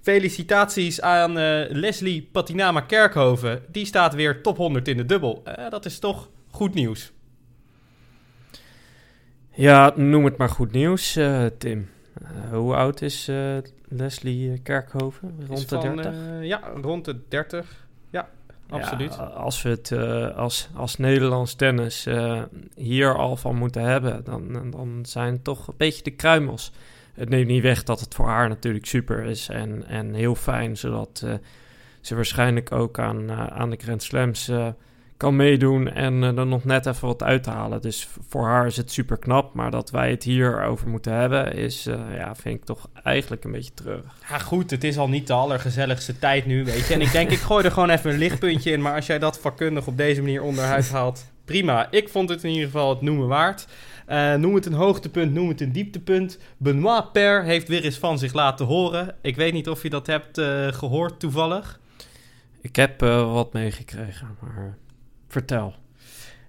Felicitaties 0.00 1.00
aan 1.00 1.38
uh, 1.38 1.64
Leslie 1.68 2.28
Patinama 2.32 2.80
Kerkhoven. 2.80 3.62
Die 3.68 3.86
staat 3.86 4.14
weer 4.14 4.42
top 4.42 4.56
100 4.56 4.88
in 4.88 4.96
de 4.96 5.04
dubbel. 5.04 5.42
Dat 5.70 5.84
is 5.84 5.98
toch 5.98 6.28
goed 6.50 6.74
nieuws. 6.74 7.12
Ja, 9.50 9.92
noem 9.96 10.24
het 10.24 10.36
maar 10.36 10.48
goed 10.48 10.72
nieuws, 10.72 11.18
Tim. 11.58 11.90
hoe 12.52 12.74
oud 12.74 13.02
is 13.02 13.30
Leslie 13.88 14.58
Kerkhoven? 14.62 15.34
Rond 15.46 15.58
is 15.58 15.66
de 15.66 15.80
van, 15.80 15.96
30? 15.96 16.14
ja, 16.42 16.60
rond 16.80 17.04
de 17.04 17.20
30. 17.28 17.87
Absoluut. 18.70 19.14
Ja, 19.14 19.22
als 19.22 19.62
we 19.62 19.68
het 19.68 19.92
als, 20.36 20.68
als 20.74 20.96
Nederlands 20.96 21.54
tennis 21.54 22.06
hier 22.74 23.16
al 23.16 23.36
van 23.36 23.56
moeten 23.56 23.82
hebben, 23.82 24.24
dan, 24.24 24.70
dan 24.70 24.98
zijn 25.02 25.32
het 25.32 25.44
toch 25.44 25.68
een 25.68 25.74
beetje 25.76 26.02
de 26.02 26.10
kruimels 26.10 26.72
het 27.18 27.28
neemt 27.28 27.46
niet 27.46 27.62
weg 27.62 27.82
dat 27.82 28.00
het 28.00 28.14
voor 28.14 28.26
haar 28.26 28.48
natuurlijk 28.48 28.86
super 28.86 29.24
is 29.24 29.48
en, 29.48 29.86
en 29.86 30.14
heel 30.14 30.34
fijn, 30.34 30.76
zodat 30.76 31.22
uh, 31.24 31.34
ze 32.00 32.14
waarschijnlijk 32.14 32.72
ook 32.72 32.98
aan, 32.98 33.30
aan 33.32 33.70
de 33.70 33.76
Grand 33.76 34.02
Slams 34.02 34.50
kan 35.18 35.36
meedoen 35.36 35.92
en 35.92 36.22
er 36.22 36.46
nog 36.46 36.64
net 36.64 36.86
even 36.86 37.06
wat 37.06 37.22
uithalen. 37.22 37.82
Dus 37.82 38.08
voor 38.28 38.44
haar 38.44 38.66
is 38.66 38.76
het 38.76 38.92
super 38.92 39.18
knap. 39.18 39.54
Maar 39.54 39.70
dat 39.70 39.90
wij 39.90 40.10
het 40.10 40.22
hier 40.22 40.62
over 40.62 40.88
moeten 40.88 41.12
hebben, 41.12 41.52
is, 41.52 41.86
uh, 41.86 42.00
ja, 42.16 42.34
vind 42.34 42.54
ik 42.54 42.64
toch 42.64 42.88
eigenlijk 43.02 43.44
een 43.44 43.52
beetje 43.52 43.74
treurig. 43.74 44.14
Ja, 44.28 44.38
goed, 44.38 44.70
het 44.70 44.84
is 44.84 44.98
al 44.98 45.08
niet 45.08 45.26
de 45.26 45.32
allergezelligste 45.32 46.18
tijd 46.18 46.46
nu, 46.46 46.64
weet 46.64 46.86
je. 46.86 46.94
En 46.94 47.00
ik 47.00 47.12
denk, 47.12 47.30
ik 47.30 47.38
gooi 47.38 47.64
er 47.64 47.70
gewoon 47.70 47.90
even 47.90 48.10
een 48.10 48.18
lichtpuntje 48.18 48.70
in. 48.70 48.82
Maar 48.82 48.94
als 48.94 49.06
jij 49.06 49.18
dat 49.18 49.38
vakkundig 49.38 49.86
op 49.86 49.96
deze 49.96 50.20
manier 50.20 50.42
onderuit 50.42 50.90
haalt, 50.90 51.30
prima. 51.44 51.90
Ik 51.90 52.08
vond 52.08 52.28
het 52.28 52.44
in 52.44 52.50
ieder 52.50 52.64
geval 52.64 52.90
het 52.90 53.00
noemen 53.00 53.28
waard. 53.28 53.66
Uh, 54.08 54.34
noem 54.34 54.54
het 54.54 54.66
een 54.66 54.72
hoogtepunt, 54.72 55.32
noem 55.32 55.48
het 55.48 55.60
een 55.60 55.72
dieptepunt. 55.72 56.38
Benoit 56.56 57.12
Per 57.12 57.44
heeft 57.44 57.68
weer 57.68 57.84
eens 57.84 57.98
van 57.98 58.18
zich 58.18 58.32
laten 58.32 58.66
horen. 58.66 59.14
Ik 59.20 59.36
weet 59.36 59.52
niet 59.52 59.68
of 59.68 59.82
je 59.82 59.90
dat 59.90 60.06
hebt 60.06 60.40
gehoord 60.76 61.20
toevallig. 61.20 61.80
Ik 62.60 62.76
heb 62.76 63.00
wat 63.00 63.52
meegekregen, 63.52 64.36
maar 64.40 64.76
Vertel. 65.28 65.74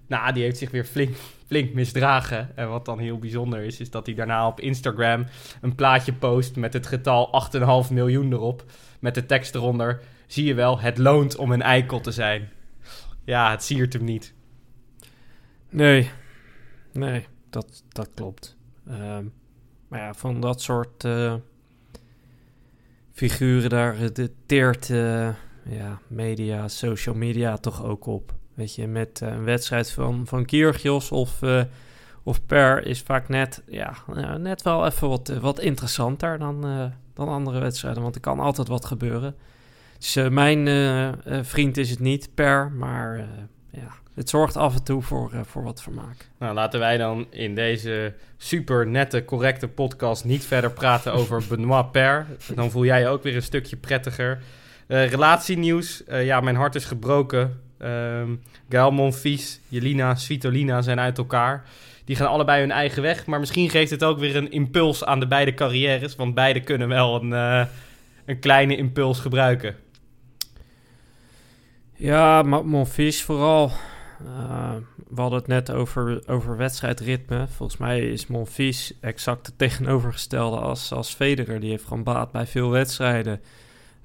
Nou, 0.08 0.34
die 0.34 0.44
heeft 0.44 0.58
zich 0.58 0.72
weer 0.72 0.86
flink, 0.86 1.16
flink 1.48 1.74
misdragen. 1.74 2.58
En 2.58 2.70
wat 2.70 2.86
dan 2.86 3.00
heel 3.00 3.18
bijzonder 3.18 3.64
is, 3.64 3.80
is 3.80 3.90
dat 3.90 4.06
hij 4.06 4.16
daarna 4.16 4.48
op 4.48 4.60
Instagram 4.60 5.26
een 5.62 5.76
plaatje 5.76 6.14
post 6.14 6.56
met 6.56 6.74
het 6.74 6.88
getal 6.88 7.50
8,5 7.88 7.94
miljoen 7.94 8.32
erop. 8.32 8.64
Met 9.00 9.16
de 9.16 9.26
tekst 9.26 9.56
eronder: 9.56 10.02
Zie 10.28 10.46
je 10.46 10.54
wel, 10.54 10.80
het 10.80 10.98
loont 10.98 11.36
om 11.36 11.52
een 11.52 11.62
eikel 11.62 12.00
te 12.00 12.12
zijn. 12.12 12.50
Ja, 13.24 13.52
het 13.52 13.64
siert 13.64 13.94
hem 13.94 14.04
niet. 14.04 14.34
Nee, 15.70 16.12
nee, 16.94 17.26
dat, 17.50 17.84
dat 17.90 18.10
klopt. 18.14 18.58
Uh, 18.88 19.18
maar 19.88 20.00
ja, 20.00 20.14
van 20.14 20.42
dat 20.42 20.62
soort 20.62 21.04
uh, 21.04 21.36
figuren 23.12 23.70
daar 23.70 24.14
de 24.14 24.32
teert 24.46 24.90
uh, 24.90 25.30
ja, 25.64 26.00
media, 26.08 26.68
social 26.68 27.16
media 27.16 27.58
toch 27.58 27.84
ook 27.84 28.06
op. 28.06 28.39
Weet 28.60 28.76
je, 28.76 28.88
met 28.88 29.22
uh, 29.24 29.30
een 29.30 29.44
wedstrijd 29.44 29.92
van, 29.92 30.28
van 30.28 30.46
Kyrgios 30.46 31.12
of, 31.12 31.42
uh, 31.42 31.62
of 32.24 32.46
Per 32.46 32.86
is 32.86 33.02
vaak 33.02 33.30
net, 33.30 33.62
ja, 33.68 33.94
uh, 34.16 34.36
net 34.36 34.62
wel 34.62 34.86
even 34.86 35.10
wat, 35.10 35.28
wat 35.28 35.60
interessanter 35.60 36.40
dan, 36.40 36.62
dan 37.14 37.28
andere 37.28 37.60
wedstrijden. 37.60 38.02
Want 38.02 38.16
er 38.16 38.22
kan 38.22 38.40
altijd 38.40 38.68
wat 38.68 38.86
gebeuren. 38.86 39.36
Dus 39.98 40.16
mijn 40.30 40.68
vriend 41.46 41.78
is 41.78 41.90
het 41.90 42.00
niet, 42.00 42.30
Per, 42.36 42.72
maar 42.72 43.18
ja, 43.72 43.88
het 44.14 44.30
zorgt 44.30 44.58
af 44.58 44.76
en 44.76 44.84
toe 44.84 45.02
voor, 45.02 45.32
voor 45.44 45.64
wat 45.64 45.82
vermaak. 45.82 46.30
Nou, 46.40 46.54
laten 46.54 46.80
wij 46.80 46.98
dan 46.98 47.28
in 47.30 47.56
deze 47.56 48.14
super 48.38 48.88
nette, 48.88 49.26
correcte 49.26 49.68
podcast 49.68 50.26
niet 50.26 50.46
verder 50.46 50.72
praten 50.72 51.14
over 51.14 51.44
Benoit 51.50 51.92
Per. 51.92 52.26
Dan 52.56 52.72
voel 52.72 52.86
jij 52.86 53.00
je 53.00 53.08
ook 53.08 53.24
weer 53.24 53.36
een 53.36 53.42
stukje 53.42 53.76
prettiger. 53.76 54.42
relatienieuws. 54.88 56.04
ja, 56.08 56.40
mijn 56.40 56.56
hart 56.56 56.76
is 56.76 56.86
gebroken 56.86 57.68
Um, 57.82 58.42
Gael 58.70 58.92
Monfils, 58.92 59.60
Jelina, 59.68 60.16
Svitolina 60.16 60.82
zijn 60.82 61.00
uit 61.00 61.18
elkaar. 61.18 61.66
Die 62.06 62.16
gaan 62.16 62.28
allebei 62.28 62.60
hun 62.60 62.72
eigen 62.72 63.02
weg. 63.02 63.26
Maar 63.26 63.40
misschien 63.40 63.70
geeft 63.70 63.92
het 63.92 64.04
ook 64.04 64.20
weer 64.20 64.36
een 64.36 64.52
impuls 64.52 65.06
aan 65.06 65.20
de 65.20 65.28
beide 65.28 65.54
carrières. 65.54 66.16
Want 66.16 66.34
beide 66.34 66.60
kunnen 66.60 66.88
wel 66.88 67.22
een, 67.22 67.30
uh, 67.30 67.66
een 68.26 68.40
kleine 68.40 68.78
impuls 68.78 69.20
gebruiken. 69.20 69.76
Ja, 71.96 72.42
Monfils 72.42 73.24
vooral. 73.24 73.72
Uh, 74.26 74.76
we 75.08 75.22
hadden 75.22 75.40
het 75.40 75.48
net 75.48 75.72
over, 75.72 76.22
over 76.28 76.58
wedstrijdritme. 76.58 77.48
Volgens 77.48 77.80
mij 77.80 78.00
is 78.00 78.28
Monfils 78.28 78.94
exact 79.02 79.46
het 79.46 79.58
tegenovergestelde 79.58 80.58
als, 80.58 80.92
als 80.92 81.14
Federer. 81.14 81.60
Die 81.60 81.70
heeft 81.70 81.84
gewoon 81.84 82.04
baat 82.04 82.32
bij 82.32 82.48
veel 82.48 82.70
wedstrijden. 82.70 83.42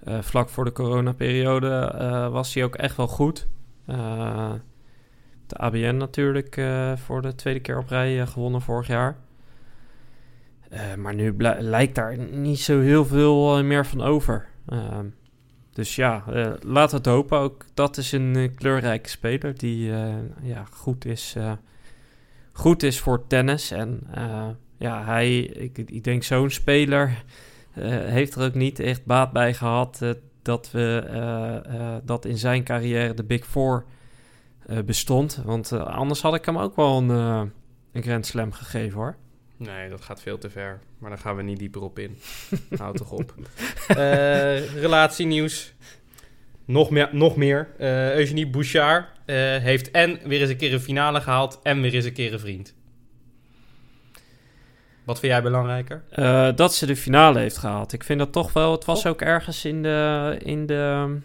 Uh, 0.09 0.19
vlak 0.21 0.49
voor 0.49 0.65
de 0.65 0.73
coronaperiode 0.73 1.95
uh, 2.01 2.29
was 2.29 2.55
hij 2.55 2.65
ook 2.65 2.75
echt 2.75 2.97
wel 2.97 3.07
goed. 3.07 3.47
Uh, 3.87 4.53
de 5.47 5.57
ABN 5.57 5.97
natuurlijk 5.97 6.57
uh, 6.57 6.97
voor 6.97 7.23
de 7.23 7.35
tweede 7.35 7.61
keer 7.61 7.79
op 7.79 7.89
rij 7.89 8.21
uh, 8.21 8.27
gewonnen 8.27 8.63
vorig 8.63 8.87
jaar. 8.87 9.17
maar 10.99 11.15
nu 11.15 11.35
lijkt 11.59 11.95
daar 11.95 12.19
niet 12.19 12.61
zo 12.61 12.81
heel 12.81 13.05
veel 13.05 13.65
meer 13.65 13.87
van 13.87 14.01
over. 14.01 14.47
Ehm, 14.67 15.07
dus 15.73 15.97
ja, 15.97 16.25
laat 16.61 16.93
het 16.93 17.07
hopen. 17.07 17.39
Ook 17.39 17.65
dat 17.75 17.97
is 17.97 18.13
een 18.13 18.53
kleurrijke 18.55 19.09
speler 19.09 19.59
die 19.59 19.87
ja, 20.43 20.65
goed, 20.73 21.05
is, 21.05 21.37
goed 22.53 22.83
is 22.83 23.01
voor 23.01 23.27
tennis. 23.27 23.71
En 23.71 24.07
ja, 24.79 25.05
hij, 25.05 25.39
ik, 25.41 25.79
ik 25.79 26.05
denk 26.05 26.23
zo'n 26.23 26.51
speler 26.51 27.25
heeft 28.07 28.35
er 28.35 28.45
ook 28.45 28.55
niet 28.55 28.81
echt 28.81 29.05
baat 29.05 29.33
bij 29.33 29.55
gehad 29.55 30.01
dat, 30.45 30.71
we, 30.71 31.05
uh, 31.11 31.97
dat 32.03 32.25
in 32.25 32.39
zijn 32.39 32.65
carrière 32.65 33.15
de 33.15 33.25
Big 33.25 33.47
Four 33.47 33.85
uh, 34.71 34.79
bestond. 34.79 35.43
Want 35.45 35.73
anders 35.73 36.23
had 36.23 36.35
ik 36.35 36.45
hem 36.45 36.59
ook 36.59 36.77
wel 36.77 36.99
een, 36.99 37.09
een 37.93 38.03
Grand 38.03 38.27
Slam 38.27 38.53
gegeven 38.53 38.99
hoor. 38.99 39.17
Nee, 39.57 39.89
dat 39.89 40.01
gaat 40.01 40.23
veel 40.23 40.39
te 40.39 40.51
ver. 40.51 40.81
Maar 40.99 41.11
daar 41.11 41.19
gaan 41.19 41.37
we 41.37 41.43
niet 41.43 41.59
dieper 41.59 41.83
op 41.83 41.99
in. 41.99 42.19
Houd 42.79 42.97
toch 42.97 43.11
op. 43.11 43.35
relatienieuws. 44.77 45.75
Nog 46.65 46.91
meer. 46.91 47.09
Nog 47.13 47.37
meer. 47.37 47.69
Eugenie 48.17 48.49
Bouchard 48.49 49.07
heeft 49.63 49.91
en 49.91 50.19
weer 50.25 50.41
eens 50.41 50.51
een 50.51 50.57
keer 50.57 50.73
een 50.73 50.81
finale 50.81 51.21
gehaald... 51.21 51.61
en 51.63 51.81
weer 51.81 51.95
eens 51.95 52.05
een 52.05 52.13
keer 52.13 52.33
een 52.33 52.41
vriend. 52.41 52.75
Wat 55.05 55.19
vind 55.19 55.33
jij 55.33 55.43
belangrijker? 55.43 56.03
Uh, 56.17 56.49
dat 56.55 56.75
ze 56.75 56.87
de 56.87 56.97
finale 56.97 57.39
heeft 57.39 57.57
gehaald. 57.57 57.93
Ik 57.93 58.05
vind 58.05 58.19
dat 58.19 58.33
toch 58.33 58.53
wel. 58.53 58.73
Het 58.73 58.85
was 58.85 59.07
ook 59.07 59.21
ergens 59.21 59.65
in 59.65 59.83
de. 59.83 60.37
In 60.43 60.67
de 60.67 61.17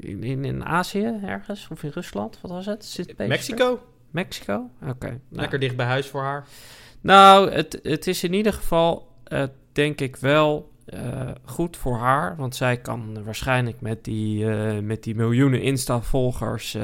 in, 0.00 0.44
in 0.44 0.64
Azië 0.64 1.18
ergens 1.24 1.68
of 1.70 1.82
in 1.82 1.90
Rusland, 1.94 2.38
wat 2.42 2.50
was 2.50 2.66
het? 2.66 2.84
Zit 2.84 3.18
Mexico. 3.18 3.80
Mexico? 4.10 4.70
Oké. 4.82 4.90
Okay, 4.90 5.10
nou. 5.10 5.20
Lekker 5.28 5.58
dicht 5.58 5.76
bij 5.76 5.86
huis 5.86 6.06
voor 6.06 6.22
haar. 6.22 6.46
Nou, 7.00 7.50
het, 7.50 7.78
het 7.82 8.06
is 8.06 8.24
in 8.24 8.32
ieder 8.32 8.52
geval, 8.52 9.08
uh, 9.28 9.42
denk 9.72 10.00
ik 10.00 10.16
wel, 10.16 10.70
uh, 10.86 11.30
goed 11.44 11.76
voor 11.76 11.96
haar. 11.96 12.36
Want 12.36 12.56
zij 12.56 12.76
kan 12.76 13.24
waarschijnlijk 13.24 13.80
met 13.80 14.04
die, 14.04 14.44
uh, 14.44 14.78
met 14.78 15.02
die 15.02 15.14
miljoenen 15.14 15.62
Insta-volgers 15.62 16.78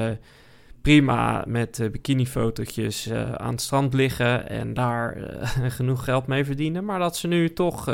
prima 0.83 1.43
met 1.47 1.79
uh, 1.79 1.89
bikinifotootjes 1.89 3.07
uh, 3.07 3.31
aan 3.31 3.51
het 3.51 3.61
strand 3.61 3.93
liggen 3.93 4.49
en 4.49 4.73
daar 4.73 5.17
uh, 5.17 5.47
genoeg 5.77 6.03
geld 6.03 6.27
mee 6.27 6.45
verdienen. 6.45 6.85
Maar 6.85 6.99
dat 6.99 7.17
ze 7.17 7.27
nu 7.27 7.53
toch 7.53 7.87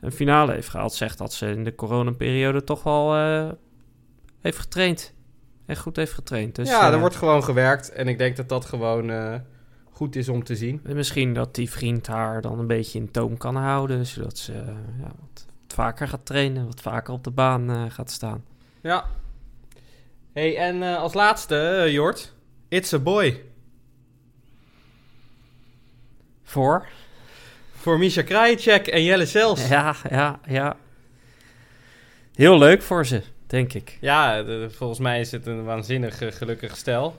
een 0.00 0.12
finale 0.12 0.52
heeft 0.52 0.68
gehaald, 0.68 0.92
zegt 0.92 1.18
dat 1.18 1.32
ze 1.32 1.46
in 1.46 1.64
de 1.64 1.74
coronaperiode 1.74 2.64
toch 2.64 2.82
wel 2.82 3.14
heeft 4.40 4.58
getraind. 4.58 5.14
Echt 5.66 5.80
goed 5.80 5.96
heeft 5.96 6.12
getraind. 6.12 6.54
Dus, 6.54 6.68
ja, 6.68 6.92
er 6.92 7.00
wordt 7.00 7.16
gewoon 7.16 7.44
gewerkt 7.44 7.92
en 7.92 8.08
ik 8.08 8.18
denk 8.18 8.36
dat 8.36 8.48
dat 8.48 8.64
gewoon 8.64 9.12
goed 9.90 10.16
is 10.16 10.28
om 10.28 10.44
te 10.44 10.56
zien. 10.56 10.80
En 10.84 10.96
misschien 10.96 11.34
dat 11.34 11.54
die 11.54 11.70
vriend 11.70 12.06
haar 12.06 12.40
dan 12.40 12.58
een 12.58 12.66
beetje 12.66 12.98
in 12.98 13.10
toom 13.10 13.36
kan 13.36 13.56
houden, 13.56 14.06
zodat 14.06 14.38
ze 14.38 14.52
ja, 14.98 15.12
wat 15.20 15.46
vaker 15.66 16.08
gaat 16.08 16.26
trainen, 16.26 16.66
wat 16.66 16.80
vaker 16.80 17.14
op 17.14 17.24
de 17.24 17.30
baan 17.30 17.90
gaat 17.90 18.10
staan. 18.10 18.44
Ja, 18.80 19.04
hey, 20.32 20.56
en 20.56 20.76
uh, 20.76 20.96
als 20.96 21.14
laatste, 21.14 21.82
uh, 21.86 21.92
Jort. 21.92 22.32
It's 22.68 22.92
a 22.92 22.98
boy. 22.98 23.42
Voor? 26.42 26.86
Voor 27.72 27.98
Misha 27.98 28.22
Krajicek 28.22 28.86
en 28.86 29.02
Jelle 29.02 29.26
Sels. 29.26 29.68
Ja, 29.68 29.94
ja, 30.10 30.40
ja. 30.46 30.76
Heel 32.34 32.58
leuk 32.58 32.82
voor 32.82 33.06
ze, 33.06 33.22
denk 33.46 33.72
ik. 33.72 33.98
Ja, 34.00 34.42
de, 34.42 34.70
volgens 34.70 34.98
mij 34.98 35.20
is 35.20 35.32
het 35.32 35.46
een 35.46 35.64
waanzinnig 35.64 36.22
uh, 36.22 36.32
gelukkig 36.32 36.76
stel. 36.76 37.16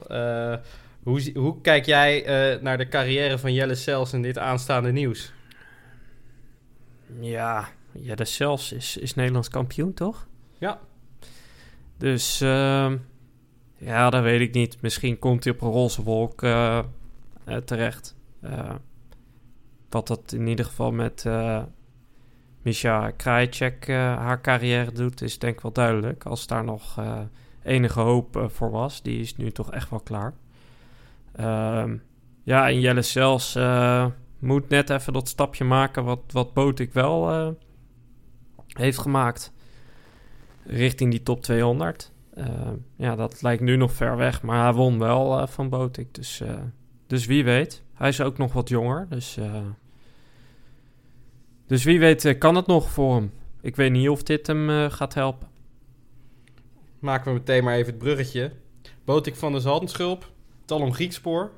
hoe, 1.03 1.32
hoe 1.34 1.62
kijk 1.62 1.86
jij 1.86 2.25
naar 2.62 2.77
de 2.77 2.88
carrière 2.88 3.38
van 3.38 3.53
Jelle 3.53 3.75
Sels 3.75 4.13
en 4.13 4.22
dit 4.22 4.38
aanstaande 4.38 4.91
nieuws? 4.91 5.34
Ja, 7.20 7.70
Jelle 7.91 8.25
Sels 8.25 8.72
is, 8.72 8.98
is 8.98 9.13
Nederlands 9.13 9.50
kampioen, 9.50 9.93
toch? 9.93 10.27
Ja. 10.58 10.79
Dus 12.03 12.41
uh, 12.41 12.91
ja, 13.77 14.10
dat 14.10 14.24
weet 14.24 14.41
ik 14.41 14.53
niet. 14.53 14.81
Misschien 14.81 15.19
komt 15.19 15.43
hij 15.43 15.53
op 15.53 15.62
een 15.62 15.72
roze 15.72 16.03
wolk 16.03 16.41
uh, 16.41 16.79
uh, 17.48 17.57
terecht. 17.57 18.15
wat 19.89 20.07
dat 20.07 20.33
in 20.33 20.48
ieder 20.48 20.65
geval 20.65 20.91
met 20.91 21.25
Misha 22.62 23.12
Krajicek 23.12 23.88
haar 23.88 24.41
carrière 24.41 24.91
doet, 24.91 25.22
is 25.22 25.39
denk 25.39 25.55
ik 25.55 25.62
wel 25.62 25.72
duidelijk. 25.72 26.25
Als 26.25 26.48
daar 26.48 26.63
nog 26.63 27.00
enige 27.63 28.00
hoop 28.00 28.45
voor 28.48 28.72
was. 28.72 29.01
Die 29.01 29.19
is 29.19 29.36
nu 29.36 29.51
toch 29.51 29.72
echt 29.72 29.89
wel 29.89 30.00
klaar. 30.00 30.33
Ehm, 31.36 31.98
ja, 32.43 32.67
en 32.67 32.79
Jelle 32.79 33.01
zelfs 33.01 33.57
moet 34.39 34.69
net 34.69 34.89
even 34.89 35.13
dat 35.13 35.27
stapje 35.27 35.63
maken 35.63 36.03
wat, 36.03 36.22
wat 36.27 36.53
Boot 36.53 36.79
ik 36.79 36.93
wel 36.93 37.55
heeft 38.67 39.00
gemaakt 39.00 39.53
richting 40.65 41.12
die 41.12 41.24
top 41.24 41.41
200. 41.41 42.12
Uh, 42.38 42.46
eh, 42.46 42.67
ja, 42.96 43.15
dat 43.15 43.41
lijkt 43.41 43.62
nu 43.62 43.75
nog 43.75 43.91
ver 43.91 44.17
weg, 44.17 44.41
maar 44.41 44.63
hij 44.63 44.74
won 44.74 45.00
wel 45.00 45.39
uh, 45.39 45.48
van 45.48 45.70
Botik. 45.70 46.13
Dus, 46.13 46.41
uh, 46.41 46.53
dus 47.08 47.25
wie 47.25 47.43
weet. 47.43 47.84
Hij 47.93 48.10
is 48.10 48.22
ook 48.22 48.38
nog 48.38 48.53
wat 48.53 48.70
jonger, 48.70 49.08
dus, 49.10 49.38
dus 51.67 51.84
wie 51.84 52.00
weet 52.00 52.38
kan 52.38 52.55
het 52.55 52.67
nog 52.67 52.89
voor 52.89 53.15
hem. 53.15 53.32
Ik 53.62 53.75
weet 53.75 53.91
niet 53.91 54.10
of 54.10 54.24
dit 54.24 54.48
hem 54.48 54.89
gaat 54.89 55.13
helpen. 55.13 55.48
Maken 57.00 57.32
we 57.32 57.38
meteen 57.38 57.63
maar 57.63 57.75
even 57.75 57.93
het 57.93 57.98
bruggetje. 57.98 58.51
Botik 59.05 59.36
van 59.36 59.51
der 59.51 59.62
Zandschulp, 59.62 60.32
Talon 60.65 60.93
Griekspoor. 60.93 61.51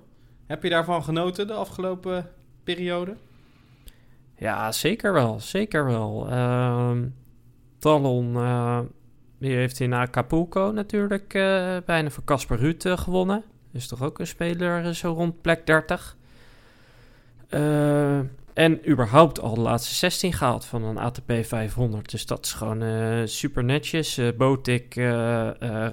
Heb 0.46 0.64
je 0.64 0.70
daarvan 0.70 1.04
genoten 1.04 1.48
de 1.48 1.54
afgelopen 1.54 2.30
periode? 2.64 3.16
Ja, 4.38 4.72
zeker 4.72 5.14
wel. 5.14 5.40
Zeker 5.40 5.86
wel. 5.86 6.30
Ehm, 6.30 7.08
Talon 7.78 8.36
eh, 8.36 8.80
die 9.46 9.56
heeft 9.56 9.80
in 9.80 9.94
Acapulco 9.94 10.72
natuurlijk 10.74 11.34
eh, 11.34 11.78
bijna 11.86 12.10
voor 12.10 12.24
Casper 12.24 12.58
Ruud 12.58 12.86
eh, 12.86 12.98
gewonnen. 12.98 13.44
Is 13.72 13.88
toch 13.88 14.04
ook 14.04 14.20
een 14.20 14.28
speler 14.28 14.96
zo 14.96 15.14
rond 15.14 15.42
plek 15.42 15.66
30. 15.66 16.18
en 18.54 18.90
überhaupt 18.90 19.40
al 19.40 19.54
de 19.54 19.62
laatste 19.62 19.96
16 19.96 20.34
gehaald 20.34 20.66
van 20.66 20.84
een 20.84 20.98
ATP 20.98 21.32
500. 21.42 22.12
Dus 22.12 22.26
dat 22.26 22.46
is 22.46 22.54
gewoon 22.54 23.28
super 23.28 23.64
netjes. 23.64 24.20
Botik 24.38 24.96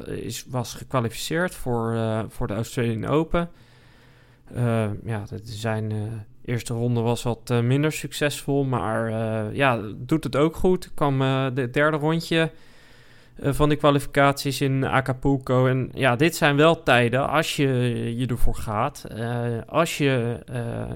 is, 0.07 0.45
was 0.49 0.75
gekwalificeerd 0.75 1.55
voor, 1.55 1.97
voor 2.29 2.47
de 2.47 2.55
Australian 2.55 3.07
Open. 3.11 3.51
ja, 5.05 5.25
zijn 5.43 5.93
eerste 6.45 6.75
ronde 6.75 7.01
was 7.01 7.23
wat 7.23 7.49
minder 7.63 7.93
succesvol, 7.93 8.65
maar 8.65 9.11
ja, 9.55 9.81
doet 9.97 10.25
het 10.25 10.37
ook 10.37 10.57
goed. 10.57 10.91
Kwam 10.95 11.23
uh, 11.23 11.47
de 11.55 11.71
derde 11.71 11.97
rondje 11.97 12.51
van 13.41 13.69
de 13.69 13.77
kwalificaties 13.77 14.61
in 14.61 14.85
Acapulco. 14.85 15.67
En 15.67 15.91
ja, 15.95 16.17
dit 16.17 16.37
zijn 16.37 16.57
wel 16.57 16.83
tijden 16.83 17.29
als 17.29 17.57
je 17.57 17.69
je 18.17 18.27
ervoor 18.27 18.55
gaat. 18.55 19.07
als 19.67 19.99
je 19.99 20.39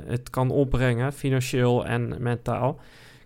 het 0.06 0.30
kan 0.30 0.50
opbrengen, 0.50 1.12
financieel 1.12 1.86
en 1.86 2.16
mentaal. 2.18 2.80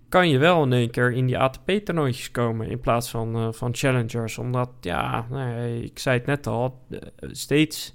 Kan 0.09 0.29
je 0.29 0.39
wel 0.39 0.63
in 0.63 0.73
één 0.73 0.91
keer 0.91 1.13
in 1.13 1.27
die 1.27 1.39
ATP-toernooitjes 1.39 2.31
komen 2.31 2.69
in 2.69 2.81
plaats 2.81 3.11
van, 3.11 3.55
van 3.55 3.75
challengers. 3.75 4.39
Omdat, 4.39 4.71
ja, 4.81 5.27
nee, 5.31 5.83
ik 5.83 5.99
zei 5.99 6.19
het 6.19 6.27
net 6.27 6.47
al, 6.47 6.81
steeds 7.21 7.95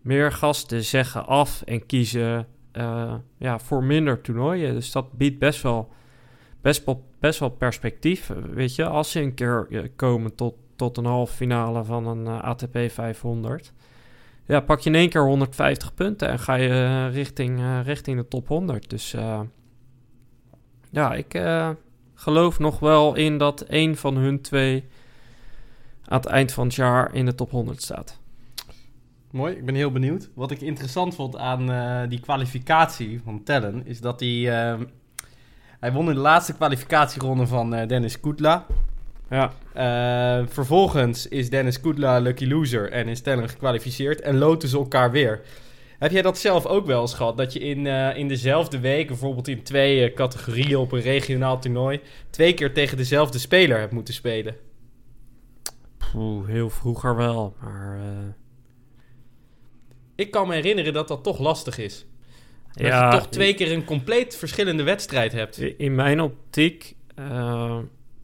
meer 0.00 0.32
gasten 0.32 0.84
zeggen 0.84 1.26
af 1.26 1.62
en 1.62 1.86
kiezen 1.86 2.46
ja, 3.38 3.58
voor 3.58 3.84
minder 3.84 4.20
toernooien. 4.20 4.74
Dus 4.74 4.92
dat 4.92 5.12
biedt 5.12 5.38
best 5.38 5.62
wel, 5.62 5.92
best 6.66 6.84
wel, 6.84 7.04
best 7.18 7.38
wel 7.38 7.48
perspectief. 7.48 8.30
Weet 8.50 8.74
je, 8.74 8.86
als 8.86 9.10
ze 9.10 9.20
een 9.20 9.34
keer 9.34 9.66
eh, 9.70 9.82
komen 9.96 10.34
tot, 10.34 10.54
tot 10.76 10.96
een 10.96 11.04
halve 11.04 11.34
finale 11.34 11.84
van 11.84 12.06
een 12.06 12.26
uh, 12.26 12.42
ATP 12.42 12.78
500. 12.88 13.72
Ja, 14.46 14.60
pak 14.60 14.80
je 14.80 14.90
in 14.90 14.96
één 14.96 15.08
keer 15.08 15.24
150 15.24 15.94
punten 15.94 16.28
en 16.28 16.38
ga 16.38 16.54
je 16.54 17.08
richting, 17.08 17.60
richting 17.84 18.18
de 18.18 18.28
top 18.28 18.48
100. 18.48 18.90
Dus 18.90 19.10
ja, 20.90 21.14
ik 21.14 21.42
geloof 22.14 22.58
nog 22.58 22.78
wel 22.78 23.14
in 23.14 23.38
dat 23.38 23.64
een 23.68 23.96
van 23.96 24.16
hun 24.16 24.40
twee 24.40 24.84
aan 26.04 26.18
het 26.18 26.26
eind 26.26 26.52
van 26.52 26.66
het 26.66 26.74
jaar 26.74 27.14
in 27.14 27.24
de 27.24 27.34
top 27.34 27.50
100 27.50 27.82
staat. 27.82 28.20
Mooi, 29.30 29.54
ik 29.54 29.64
ben 29.64 29.74
heel 29.74 29.92
benieuwd. 29.92 30.30
Wat 30.34 30.50
ik 30.50 30.60
interessant 30.60 31.14
vond 31.14 31.36
aan 31.36 32.08
die 32.08 32.20
kwalificatie 32.20 33.20
van 33.24 33.42
Tellen 33.42 33.86
is 33.86 34.00
dat 34.00 34.20
hij. 34.20 34.76
Hij 35.80 35.92
won 35.92 36.08
in 36.08 36.14
de 36.14 36.20
laatste 36.20 36.54
kwalificatieronde 36.54 37.46
van 37.46 37.74
uh, 37.74 37.86
Dennis 37.86 38.20
Koetla. 38.20 38.66
Ja. 39.30 39.52
Uh, 39.76 40.46
vervolgens 40.48 41.28
is 41.28 41.50
Dennis 41.50 41.80
Koetla 41.80 42.18
lucky 42.18 42.46
loser 42.46 42.90
en 42.90 43.08
is 43.08 43.20
Tellen 43.20 43.48
gekwalificeerd 43.48 44.20
en 44.20 44.38
loten 44.38 44.68
ze 44.68 44.76
elkaar 44.76 45.10
weer. 45.10 45.40
Heb 45.98 46.10
jij 46.10 46.22
dat 46.22 46.38
zelf 46.38 46.66
ook 46.66 46.86
wel 46.86 47.00
eens 47.00 47.14
gehad? 47.14 47.36
Dat 47.36 47.52
je 47.52 47.58
in, 47.58 47.86
in 48.16 48.28
dezelfde 48.28 48.80
week, 48.80 49.06
bijvoorbeeld 49.06 49.48
in 49.48 49.62
twee 49.62 50.12
categorieën 50.12 50.76
op 50.76 50.92
een 50.92 51.00
regionaal 51.00 51.60
toernooi, 51.60 52.00
twee 52.30 52.54
keer 52.54 52.72
tegen 52.72 52.96
dezelfde 52.96 53.38
speler 53.38 53.78
hebt 53.78 53.92
moeten 53.92 54.14
spelen? 54.14 54.56
Poeh, 56.12 56.46
heel 56.46 56.70
vroeger 56.70 57.16
wel, 57.16 57.54
maar 57.60 57.98
ik 60.14 60.30
kan 60.30 60.48
me 60.48 60.54
herinneren 60.54 60.92
dat 60.92 61.08
dat 61.08 61.24
toch 61.24 61.38
lastig 61.38 61.78
is. 61.78 62.06
Dat 62.76 62.86
ja, 62.86 63.10
je 63.10 63.18
toch 63.18 63.28
twee 63.28 63.54
keer 63.54 63.72
een 63.72 63.84
compleet 63.84 64.36
verschillende 64.36 64.82
wedstrijd 64.82 65.32
hebt. 65.32 65.58
In 65.58 65.94
mijn 65.94 66.20
optiek, 66.20 66.94
uh, 67.18 67.78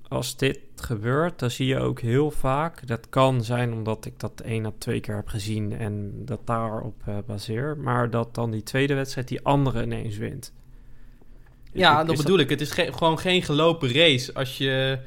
als 0.08 0.36
dit 0.36 0.58
gebeurt, 0.76 1.38
dan 1.38 1.50
zie 1.50 1.66
je 1.66 1.78
ook 1.78 2.00
heel 2.00 2.30
vaak. 2.30 2.86
Dat 2.86 3.08
kan 3.08 3.44
zijn 3.44 3.72
omdat 3.72 4.04
ik 4.04 4.20
dat 4.20 4.40
één 4.40 4.66
of 4.66 4.72
twee 4.78 5.00
keer 5.00 5.14
heb 5.14 5.28
gezien 5.28 5.72
en 5.78 6.12
dat 6.24 6.40
daarop 6.44 7.02
uh, 7.08 7.16
baseer. 7.26 7.76
Maar 7.76 8.10
dat 8.10 8.34
dan 8.34 8.50
die 8.50 8.62
tweede 8.62 8.94
wedstrijd 8.94 9.28
die 9.28 9.42
andere 9.42 9.82
ineens 9.82 10.16
wint. 10.16 10.52
Ja, 11.72 12.04
dat 12.04 12.16
bedoel 12.16 12.38
ik. 12.38 12.50
Het 12.50 12.60
is 12.60 12.70
gewoon 12.70 13.18
geen 13.18 13.42
gelopen 13.42 13.92
race 13.92 14.34
als 14.34 14.58
je 14.58 14.98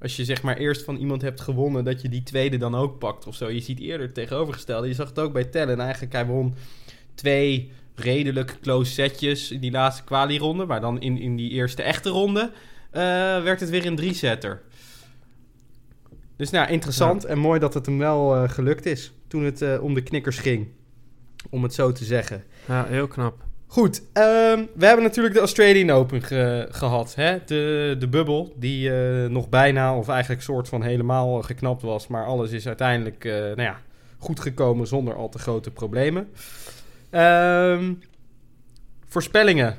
als 0.00 0.16
je 0.16 0.24
zeg 0.24 0.42
maar 0.42 0.56
eerst 0.56 0.82
van 0.82 0.96
iemand 0.96 1.22
hebt 1.22 1.40
gewonnen, 1.40 1.84
dat 1.84 2.02
je 2.02 2.08
die 2.08 2.22
tweede 2.22 2.56
dan 2.56 2.74
ook 2.74 2.98
pakt 2.98 3.26
of 3.26 3.34
zo. 3.34 3.50
Je 3.50 3.60
ziet 3.60 3.80
eerder 3.80 4.06
het 4.06 4.14
tegenovergestelde. 4.14 4.88
Je 4.88 4.94
zag 4.94 5.08
het 5.08 5.18
ook 5.18 5.32
bij 5.32 5.44
Tellen. 5.44 5.80
Eigenlijk, 5.80 6.12
hij 6.12 6.26
won 6.26 6.54
twee 7.14 7.72
redelijk 7.94 8.56
close 8.62 8.92
setjes 8.92 9.50
in 9.50 9.60
die 9.60 9.70
laatste 9.70 10.04
kwalironde. 10.04 10.64
Maar 10.64 10.80
dan 10.80 11.00
in, 11.00 11.18
in 11.18 11.36
die 11.36 11.50
eerste 11.50 11.82
echte 11.82 12.08
ronde 12.08 12.40
uh, 12.40 13.00
werd 13.42 13.60
het 13.60 13.70
weer 13.70 13.86
een 13.86 13.96
drie-setter. 13.96 14.62
Dus 16.36 16.50
nou, 16.50 16.68
interessant 16.68 17.24
en 17.24 17.38
mooi 17.38 17.60
dat 17.60 17.74
het 17.74 17.86
hem 17.86 17.98
wel 17.98 18.42
uh, 18.42 18.48
gelukt 18.48 18.86
is 18.86 19.12
toen 19.28 19.44
het 19.44 19.62
uh, 19.62 19.82
om 19.82 19.94
de 19.94 20.02
knikkers 20.02 20.38
ging. 20.38 20.68
Om 21.50 21.62
het 21.62 21.74
zo 21.74 21.92
te 21.92 22.04
zeggen. 22.04 22.44
Ja, 22.68 22.86
heel 22.86 23.06
knap. 23.06 23.42
Goed, 23.66 23.98
um, 23.98 24.68
we 24.74 24.86
hebben 24.86 25.02
natuurlijk 25.04 25.34
de 25.34 25.40
Australian 25.40 25.90
Open 25.90 26.22
ge 26.22 26.66
gehad. 26.70 27.14
Hè? 27.14 27.38
De, 27.46 27.96
de 27.98 28.08
bubbel, 28.08 28.54
die 28.56 28.88
uh, 28.88 29.26
nog 29.26 29.48
bijna 29.48 29.96
of 29.96 30.08
eigenlijk 30.08 30.42
soort 30.42 30.68
van 30.68 30.82
helemaal 30.82 31.42
geknapt 31.42 31.82
was. 31.82 32.06
Maar 32.06 32.26
alles 32.26 32.50
is 32.50 32.66
uiteindelijk 32.66 33.24
uh, 33.24 33.34
nou 33.34 33.62
ja, 33.62 33.80
goed 34.18 34.40
gekomen 34.40 34.86
zonder 34.86 35.14
al 35.14 35.28
te 35.28 35.38
grote 35.38 35.70
problemen. 35.70 36.28
Um, 37.14 38.02
voorspellingen. 39.06 39.78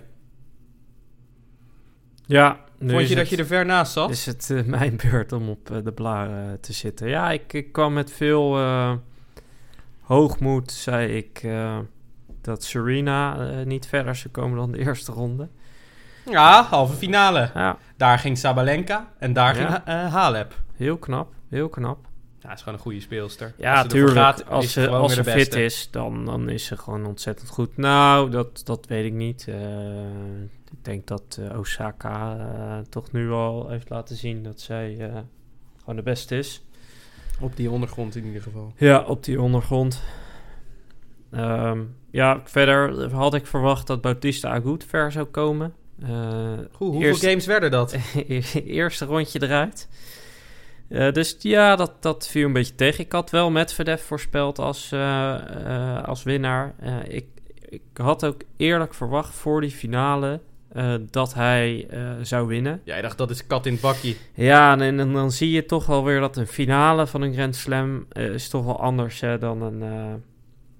Ja. 2.25 2.59
Vond 2.79 3.07
je 3.07 3.15
dat 3.15 3.29
je 3.29 3.37
er 3.37 3.45
ver 3.45 3.65
naast 3.65 3.91
zat? 3.91 4.09
Is 4.09 4.25
het 4.25 4.49
uh, 4.51 4.63
mijn 4.77 4.99
beurt 5.11 5.31
om 5.31 5.49
op 5.49 5.81
de 5.83 5.91
blaren 5.91 6.59
te 6.59 6.73
zitten? 6.73 7.07
Ja, 7.07 7.31
ik, 7.31 7.53
ik 7.53 7.71
kwam 7.71 7.93
met 7.93 8.11
veel 8.11 8.57
hoogmoed, 10.01 10.71
zei 10.71 11.17
ik 11.17 11.47
dat 12.41 12.63
Serena 12.63 13.37
niet 13.63 13.87
verder 13.87 14.15
zou 14.15 14.29
komen 14.29 14.57
dan 14.57 14.71
de 14.71 14.77
eerste 14.77 15.11
ronde. 15.11 15.49
Ja, 16.29 16.63
halve 16.63 16.95
finale. 16.95 17.49
Ja. 17.53 17.77
Daar 17.97 18.19
ging 18.19 18.37
Sabalenka 18.37 19.13
en 19.19 19.33
daar 19.33 19.55
ging 19.55 19.69
Halep. 20.11 20.53
Heel 20.75 20.97
knap, 20.97 21.33
heel 21.49 21.69
knap. 21.69 22.07
Ja, 22.45 22.53
is 22.53 22.59
gewoon 22.59 22.73
een 22.73 22.83
goede 22.83 22.99
speelster. 22.99 23.53
Ja, 23.57 23.73
natuurlijk. 23.73 24.43
als 24.47 24.73
ze, 24.73 24.87
als 24.87 25.13
ze 25.13 25.23
fit 25.23 25.55
is, 25.55 25.87
dan, 25.91 26.25
dan 26.25 26.49
is 26.49 26.65
ze 26.65 26.77
gewoon 26.77 27.05
ontzettend 27.05 27.49
goed. 27.49 27.77
Nou, 27.77 28.29
dat, 28.29 28.61
dat 28.65 28.87
weet 28.87 29.05
ik 29.05 29.13
niet. 29.13 29.45
Uh, 29.49 29.55
ik 30.71 30.81
denk 30.81 31.07
dat 31.07 31.39
Osaka 31.57 32.81
toch 32.89 33.11
nu 33.11 33.31
al 33.31 33.69
heeft 33.69 33.89
laten 33.89 34.15
zien 34.15 34.43
dat 34.43 34.61
zij 34.61 34.95
gewoon 35.79 35.95
de 35.95 36.01
beste 36.01 36.37
is. 36.37 36.63
Op 37.39 37.55
die 37.55 37.69
ondergrond 37.69 38.15
in 38.15 38.25
ieder 38.25 38.41
geval. 38.41 38.73
Ja, 38.77 39.01
op 39.01 39.23
die 39.23 39.41
ondergrond. 39.41 40.03
Um, 41.31 41.95
ja, 42.11 42.41
verder 42.43 43.13
had 43.13 43.33
ik 43.33 43.47
verwacht 43.47 43.87
dat 43.87 44.01
Bautista 44.01 44.49
Agut 44.49 44.83
ver 44.83 45.11
zou 45.11 45.25
komen. 45.25 45.73
Uh, 46.03 46.53
hoeveel 46.71 47.15
games 47.15 47.45
werden 47.45 47.71
dat? 47.71 47.95
eerste 48.65 49.05
rondje 49.05 49.43
eruit. 49.43 49.87
Uh, 50.89 51.11
dus 51.11 51.35
ja, 51.39 51.75
dat, 51.75 51.91
dat 51.99 52.27
viel 52.27 52.45
een 52.45 52.53
beetje 52.53 52.75
tegen. 52.75 53.03
Ik 53.03 53.11
had 53.11 53.29
wel 53.29 53.51
Medvedev 53.51 54.01
voorspeld 54.01 54.59
als, 54.59 54.91
uh, 54.93 56.03
als 56.03 56.23
winnaar. 56.23 56.75
ik, 57.07 57.25
ik 57.69 57.81
had 57.93 58.25
ook 58.25 58.41
eerlijk 58.57 58.93
verwacht 58.93 59.35
voor 59.35 59.61
die 59.61 59.71
finale 59.71 60.41
dat 61.11 61.33
hij 61.33 61.87
zou 62.21 62.47
winnen. 62.47 62.81
Ja, 62.83 63.01
dacht 63.01 63.17
dat 63.17 63.29
is 63.29 63.47
kat 63.47 63.65
in 63.65 63.71
het 63.71 63.81
bakje. 63.81 64.15
Ja, 64.33 64.79
en, 64.79 64.99
en, 64.99 65.13
dan 65.13 65.31
zie 65.31 65.51
je 65.51 65.65
toch 65.65 65.85
wel 65.85 66.03
weer 66.03 66.19
dat 66.19 66.37
een 66.37 66.47
finale 66.47 67.07
van 67.07 67.21
een 67.21 67.33
Grand 67.33 67.55
Slam 67.55 68.05
is 68.11 68.49
toch 68.49 68.65
wel 68.65 68.79
anders 68.79 69.19
dan 69.39 69.61
een 69.61 69.83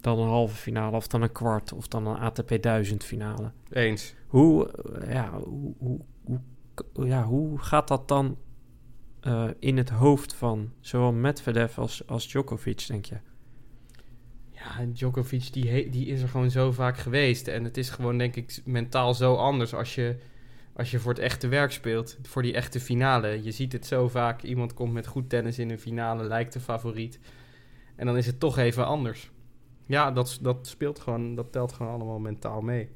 dan 0.05 0.19
een 0.19 0.27
halve 0.27 0.55
finale 0.55 0.95
of 0.95 1.07
dan 1.07 1.21
een 1.21 1.31
kwart 1.31 1.73
of 1.73 1.87
dan 1.87 2.07
een 2.07 2.17
ATP 2.17 2.61
1000 2.61 3.03
finale. 3.03 3.51
Eens. 3.69 4.13
Hoe, 4.27 4.71
eh, 4.71 5.13
ja, 5.13 5.29
hoe, 5.43 5.73
hoe, 5.77 5.99
hoe 6.23 7.07
ja, 7.07 7.23
hoe 7.23 7.59
gaat 7.59 7.87
dat 7.87 8.07
dan 8.07 8.37
uh, 9.27 9.49
in 9.59 9.77
het 9.77 9.89
hoofd 9.89 10.33
van 10.33 10.71
zowel 10.79 11.13
Medvedev 11.13 11.77
als, 11.77 12.07
als 12.07 12.27
Djokovic, 12.27 12.87
denk 12.87 13.05
je? 13.05 13.17
Ja, 14.51 14.85
Djokovic 14.93 15.53
die, 15.53 15.89
die 15.89 16.05
is 16.05 16.21
er 16.21 16.29
gewoon 16.29 16.51
zo 16.51 16.71
vaak 16.71 16.97
geweest. 16.97 17.47
En 17.47 17.63
het 17.63 17.77
is 17.77 17.89
gewoon, 17.89 18.17
denk 18.17 18.35
ik, 18.35 18.61
mentaal 18.65 19.13
zo 19.13 19.35
anders 19.35 19.73
als 19.73 19.95
je, 19.95 20.17
als 20.73 20.91
je 20.91 20.99
voor 20.99 21.11
het 21.11 21.21
echte 21.21 21.47
werk 21.47 21.71
speelt. 21.71 22.17
Voor 22.21 22.41
die 22.41 22.53
echte 22.53 22.79
finale. 22.79 23.43
Je 23.43 23.51
ziet 23.51 23.71
het 23.71 23.85
zo 23.85 24.07
vaak. 24.07 24.41
Iemand 24.43 24.73
komt 24.73 24.93
met 24.93 25.07
goed 25.07 25.29
tennis 25.29 25.59
in 25.59 25.69
een 25.69 25.79
finale, 25.79 26.23
lijkt 26.23 26.53
de 26.53 26.59
favoriet. 26.59 27.19
En 27.95 28.05
dan 28.05 28.17
is 28.17 28.25
het 28.25 28.39
toch 28.39 28.57
even 28.57 28.85
anders. 28.85 29.31
Ja, 29.85 30.11
dat, 30.11 30.39
dat 30.41 30.67
speelt 30.67 30.99
gewoon, 30.99 31.35
dat 31.35 31.51
telt 31.51 31.73
gewoon 31.73 31.91
allemaal 31.91 32.19
mentaal 32.19 32.61
mee. 32.61 32.89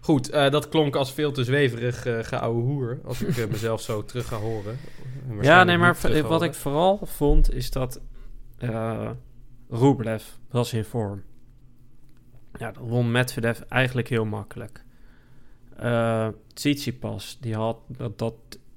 Goed, 0.00 0.34
uh, 0.34 0.50
dat 0.50 0.68
klonk 0.68 0.96
als 0.96 1.12
veel 1.12 1.32
te 1.32 1.44
zweverig 1.44 2.06
uh, 2.06 2.18
geouwe 2.22 2.62
hoer. 2.62 3.00
Als 3.04 3.22
ik 3.22 3.36
uh, 3.36 3.46
mezelf 3.46 3.80
zo 3.80 4.04
terug 4.04 4.26
ga 4.26 4.36
horen. 4.36 4.78
Ja, 5.40 5.64
nee, 5.64 5.78
maar 5.78 5.96
wat 6.22 6.42
ik 6.42 6.54
vooral 6.54 7.00
vond 7.02 7.52
is 7.52 7.70
dat 7.70 8.00
Rublev 9.68 10.24
was 10.50 10.72
in 10.72 10.84
vorm. 10.84 11.22
Ja, 12.58 12.72
dat 12.72 12.82
won 12.82 13.10
Medvedev 13.10 13.60
eigenlijk 13.60 14.08
heel 14.08 14.24
makkelijk. 14.24 14.84
Uh, 15.82 16.28
Tsitsipas, 16.54 17.38
die 17.40 17.54
had, 17.54 17.78
dat, 17.86 18.18
dat 18.18 18.34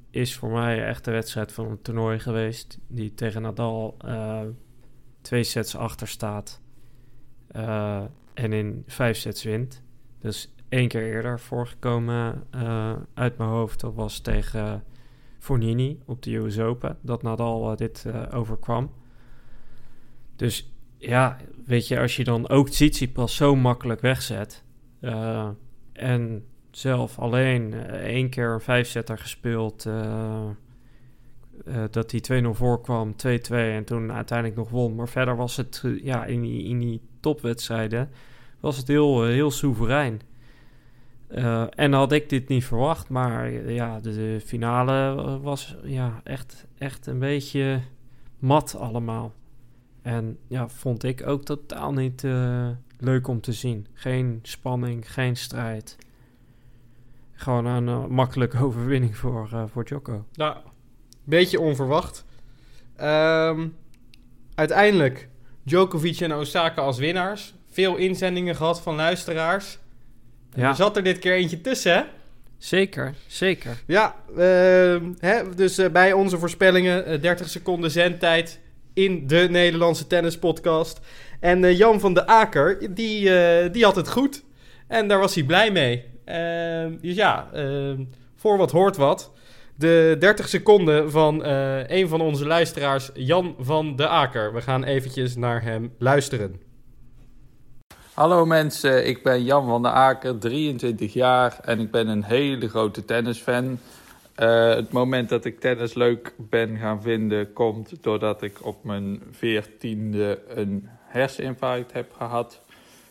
is 0.09 0.35
voor 0.35 0.49
mij 0.49 0.85
echt 0.85 1.05
de 1.05 1.11
wedstrijd 1.11 1.51
van 1.51 1.69
een 1.69 1.81
toernooi 1.81 2.19
geweest. 2.19 2.77
Die 2.87 3.13
tegen 3.13 3.41
Nadal 3.41 3.97
uh, 4.05 4.41
twee 5.21 5.43
sets 5.43 5.75
achter 5.75 6.07
staat. 6.07 6.61
Uh, 7.55 8.03
en 8.33 8.53
in 8.53 8.83
vijf 8.87 9.17
sets 9.17 9.43
wint. 9.43 9.83
Dus 10.19 10.53
één 10.73 10.87
keer 10.87 11.03
eerder 11.03 11.39
voorgekomen 11.39 12.43
uit 13.13 13.37
mijn 13.37 13.49
hoofd. 13.49 13.79
Dat 13.79 13.93
was 13.93 14.19
tegen 14.19 14.83
Fornini 15.39 15.99
op 16.05 16.21
de 16.23 16.35
US 16.35 16.59
Open. 16.59 16.97
Dat 17.01 17.23
Nadal 17.23 17.75
dit 17.75 18.05
overkwam. 18.31 18.91
Dus 20.35 20.73
ja, 20.97 21.37
weet 21.65 21.87
je, 21.87 21.99
als 21.99 22.15
je 22.15 22.23
dan 22.23 22.49
ook 22.49 22.69
Tsitsipas 22.69 23.35
zo 23.35 23.55
makkelijk 23.55 24.01
wegzet... 24.01 24.63
en 25.93 26.45
zelf 26.71 27.19
alleen 27.19 27.73
één 27.89 28.29
keer 28.29 28.49
een 28.49 28.61
vijfzetter 28.61 29.17
gespeeld. 29.17 29.87
Dat 31.91 32.11
hij 32.11 32.43
2-0 32.43 32.47
voorkwam, 32.49 33.15
2-2 33.27 33.49
en 33.49 33.83
toen 33.83 34.11
uiteindelijk 34.11 34.57
nog 34.57 34.69
won. 34.69 34.95
Maar 34.95 35.09
verder 35.09 35.35
was 35.35 35.57
het 35.57 35.83
ja, 36.03 36.25
in, 36.25 36.41
die, 36.41 36.63
in 36.63 36.79
die 36.79 37.01
topwedstrijden 37.19 38.09
was 38.59 38.77
het 38.77 38.87
heel, 38.87 39.23
heel 39.23 39.51
soeverein. 39.51 40.21
En 41.69 41.93
had 41.93 42.11
ik 42.11 42.29
dit 42.29 42.47
niet 42.47 42.65
verwacht, 42.65 43.09
maar 43.09 43.51
ja, 43.71 43.99
de, 43.99 44.41
finale 44.45 45.39
was 45.41 45.75
ja, 45.83 46.21
echt, 46.23 46.65
echt 46.77 47.05
een 47.05 47.19
beetje 47.19 47.81
mat 48.39 48.75
allemaal. 48.75 49.33
En 50.01 50.37
ja, 50.47 50.67
vond 50.67 51.03
ik 51.03 51.27
ook 51.27 51.43
totaal 51.43 51.93
niet 51.93 52.21
leuk 52.97 53.27
om 53.27 53.41
te 53.41 53.53
zien. 53.53 53.87
Geen 53.93 54.39
spanning, 54.41 55.13
geen 55.13 55.35
strijd 55.35 55.97
gewoon 57.43 57.65
een 57.65 57.87
uh, 57.87 58.05
makkelijke 58.05 58.57
overwinning 58.65 59.17
voor, 59.17 59.49
voor 59.71 59.83
Joko. 59.83 60.25
Nou, 60.33 60.57
beetje 61.23 61.59
onverwacht. 61.59 62.25
Um, 63.01 63.75
uiteindelijk 64.55 65.29
Djokovic 65.63 66.19
en 66.19 66.33
Osaka 66.33 66.81
als 66.81 66.97
winnaars. 66.97 67.53
Veel 67.69 67.95
inzendingen 67.95 68.55
gehad 68.55 68.81
van 68.81 68.95
luisteraars. 68.95 69.79
Ja. 70.55 70.69
Er 70.69 70.75
zat 70.75 70.97
er 70.97 71.03
dit 71.03 71.19
keer 71.19 71.33
eentje 71.33 71.61
tussen, 71.61 71.93
hè? 71.93 72.01
Zeker, 72.57 73.13
zeker. 73.27 73.83
Ja, 73.87 74.15
uh, 74.31 74.37
hè, 75.19 75.55
dus 75.55 75.79
uh, 75.79 75.89
bij 75.89 76.13
onze 76.13 76.37
voorspellingen 76.37 77.21
30 77.21 77.49
seconden 77.49 77.91
zendtijd 77.91 78.59
in 78.93 79.27
de 79.27 79.47
Nederlandse 79.49 80.07
tennispodcast. 80.07 80.99
En 81.39 81.75
Jan 81.75 81.99
van 81.99 82.13
de 82.13 82.27
Aker, 82.27 82.93
die, 82.93 83.29
die 83.71 83.83
had 83.83 83.95
het 83.95 84.09
goed. 84.09 84.43
En 84.87 85.07
daar 85.07 85.19
was 85.19 85.35
hij 85.35 85.43
blij 85.43 85.71
mee. 85.71 86.03
Ehm, 86.25 86.91
dus 87.01 87.15
ja, 87.15 87.49
ehm, 87.53 88.03
voor 88.35 88.57
wat 88.57 88.71
hoort 88.71 88.97
wat. 88.97 89.31
De 89.75 90.15
30 90.19 90.47
seconden 90.47 91.11
van 91.11 91.45
een 91.87 92.07
van 92.07 92.21
onze 92.21 92.45
luisteraars, 92.45 93.09
Jan 93.13 93.55
van 93.59 93.95
de 93.95 94.07
Aker. 94.07 94.53
We 94.53 94.61
gaan 94.61 94.83
eventjes 94.83 95.35
naar 95.35 95.63
hem 95.63 95.93
luisteren. 95.97 96.61
Hallo 98.13 98.45
mensen, 98.45 99.07
ik 99.07 99.23
ben 99.23 99.43
Jan 99.43 99.65
van 99.65 99.81
de 99.81 99.89
Aker, 99.89 100.37
23 100.37 101.13
jaar 101.13 101.59
en 101.61 101.79
ik 101.79 101.91
ben 101.91 102.07
een 102.07 102.23
hele 102.23 102.69
grote 102.69 103.05
tennisfan. 103.05 103.79
Uh, 104.39 104.69
het 104.75 104.91
moment 104.91 105.29
dat 105.29 105.45
ik 105.45 105.59
tennis 105.59 105.93
leuk 105.93 106.33
ben 106.37 106.77
gaan 106.77 107.01
vinden 107.01 107.53
komt 107.53 108.03
doordat 108.03 108.41
ik 108.41 108.65
op 108.65 108.83
mijn 108.83 109.21
14e 109.35 110.47
een 110.47 110.89
herseninfarct 110.89 111.93
heb 111.93 112.13
gehad. 112.17 112.61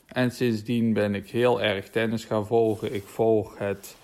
En 0.06 0.30
sindsdien 0.30 0.92
ben 0.92 1.14
ik 1.14 1.30
heel 1.30 1.62
erg 1.62 1.88
tennis 1.88 2.24
gaan 2.24 2.46
volgen. 2.46 2.94
Ik 2.94 3.06
volg 3.06 3.58
het 3.58 3.96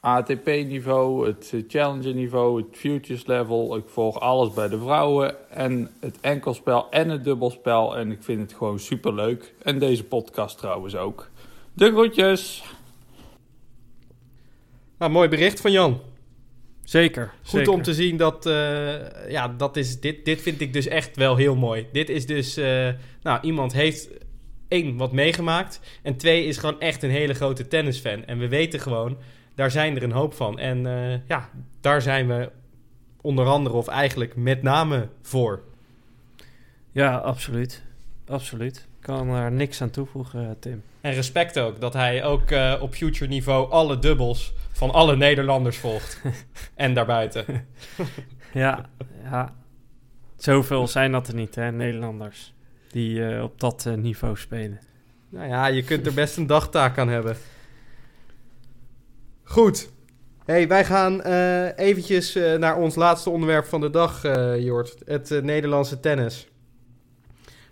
ATP-niveau, 0.00 1.26
het 1.26 1.54
Challenger-niveau, 1.68 2.62
het 2.62 2.76
Futures 2.76 3.26
level. 3.26 3.76
Ik 3.76 3.88
volg 3.88 4.20
alles 4.20 4.52
bij 4.52 4.68
de 4.68 4.78
vrouwen 4.78 5.50
en 5.50 5.90
het 6.00 6.18
enkelspel 6.20 6.90
en 6.90 7.08
het 7.08 7.24
dubbelspel. 7.24 7.96
En 7.96 8.10
ik 8.10 8.22
vind 8.22 8.40
het 8.40 8.52
gewoon 8.52 8.78
super 8.78 9.14
leuk. 9.14 9.54
En 9.62 9.78
deze 9.78 10.04
podcast 10.04 10.58
trouwens 10.58 10.96
ook. 10.96 11.30
De 11.72 11.90
groetjes! 11.90 12.62
Nou, 14.98 15.12
mooi 15.12 15.28
bericht 15.28 15.60
van 15.60 15.72
Jan. 15.72 16.00
Zeker. 16.84 17.32
Goed 17.42 17.50
zeker. 17.50 17.72
om 17.72 17.82
te 17.82 17.94
zien 17.94 18.16
dat, 18.16 18.46
uh, 18.46 19.30
ja, 19.30 19.48
dat 19.48 19.76
is, 19.76 20.00
dit, 20.00 20.24
dit 20.24 20.42
vind 20.42 20.60
ik 20.60 20.72
dus 20.72 20.86
echt 20.86 21.16
wel 21.16 21.36
heel 21.36 21.56
mooi. 21.56 21.86
Dit 21.92 22.08
is 22.08 22.26
dus, 22.26 22.58
uh, 22.58 22.88
nou, 23.22 23.38
iemand 23.42 23.72
heeft 23.72 24.08
één, 24.68 24.96
wat 24.96 25.12
meegemaakt. 25.12 25.80
En 26.02 26.16
twee, 26.16 26.44
is 26.44 26.56
gewoon 26.56 26.80
echt 26.80 27.02
een 27.02 27.10
hele 27.10 27.34
grote 27.34 27.68
tennisfan. 27.68 28.24
En 28.24 28.38
we 28.38 28.48
weten 28.48 28.80
gewoon, 28.80 29.16
daar 29.54 29.70
zijn 29.70 29.96
er 29.96 30.02
een 30.02 30.12
hoop 30.12 30.34
van. 30.34 30.58
En 30.58 30.84
uh, 30.84 31.26
ja, 31.26 31.48
daar 31.80 32.02
zijn 32.02 32.28
we 32.28 32.50
onder 33.20 33.46
andere 33.46 33.74
of 33.74 33.88
eigenlijk 33.88 34.36
met 34.36 34.62
name 34.62 35.08
voor. 35.22 35.62
Ja, 36.90 37.16
absoluut. 37.16 37.82
Absoluut. 38.26 38.76
Ik 38.76 39.06
kan 39.06 39.28
er 39.28 39.52
niks 39.52 39.82
aan 39.82 39.90
toevoegen, 39.90 40.56
Tim. 40.60 40.82
En 41.00 41.12
respect 41.12 41.58
ook, 41.58 41.80
dat 41.80 41.92
hij 41.92 42.24
ook 42.24 42.50
uh, 42.50 42.74
op 42.80 42.94
future 42.94 43.30
niveau 43.30 43.70
alle 43.70 43.98
dubbels 43.98 44.52
van 44.72 44.90
alle 44.90 45.16
Nederlanders 45.16 45.78
volgt. 45.78 46.22
en 46.74 46.94
daarbuiten. 46.94 47.66
ja, 48.52 48.86
ja. 49.22 49.54
Zoveel 50.36 50.88
zijn 50.88 51.12
dat 51.12 51.28
er 51.28 51.34
niet, 51.34 51.54
hè, 51.54 51.72
Nederlanders 51.72 52.54
die 52.90 53.18
uh, 53.18 53.42
op 53.42 53.60
dat 53.60 53.88
niveau 53.96 54.36
spelen. 54.36 54.80
Nou 55.28 55.48
ja, 55.48 55.66
je 55.66 55.82
kunt 55.82 56.06
er 56.06 56.14
best 56.14 56.36
een 56.36 56.46
dagtaak 56.46 56.98
aan 56.98 57.08
hebben. 57.08 57.36
Goed. 59.50 59.88
Hey, 60.44 60.68
wij 60.68 60.84
gaan 60.84 61.20
uh, 61.26 61.78
eventjes 61.78 62.34
naar 62.34 62.76
ons 62.76 62.94
laatste 62.94 63.30
onderwerp 63.30 63.66
van 63.66 63.80
de 63.80 63.90
dag, 63.90 64.22
Jort. 64.58 64.96
Het 65.04 65.40
Nederlandse 65.42 66.00
tennis. 66.00 66.48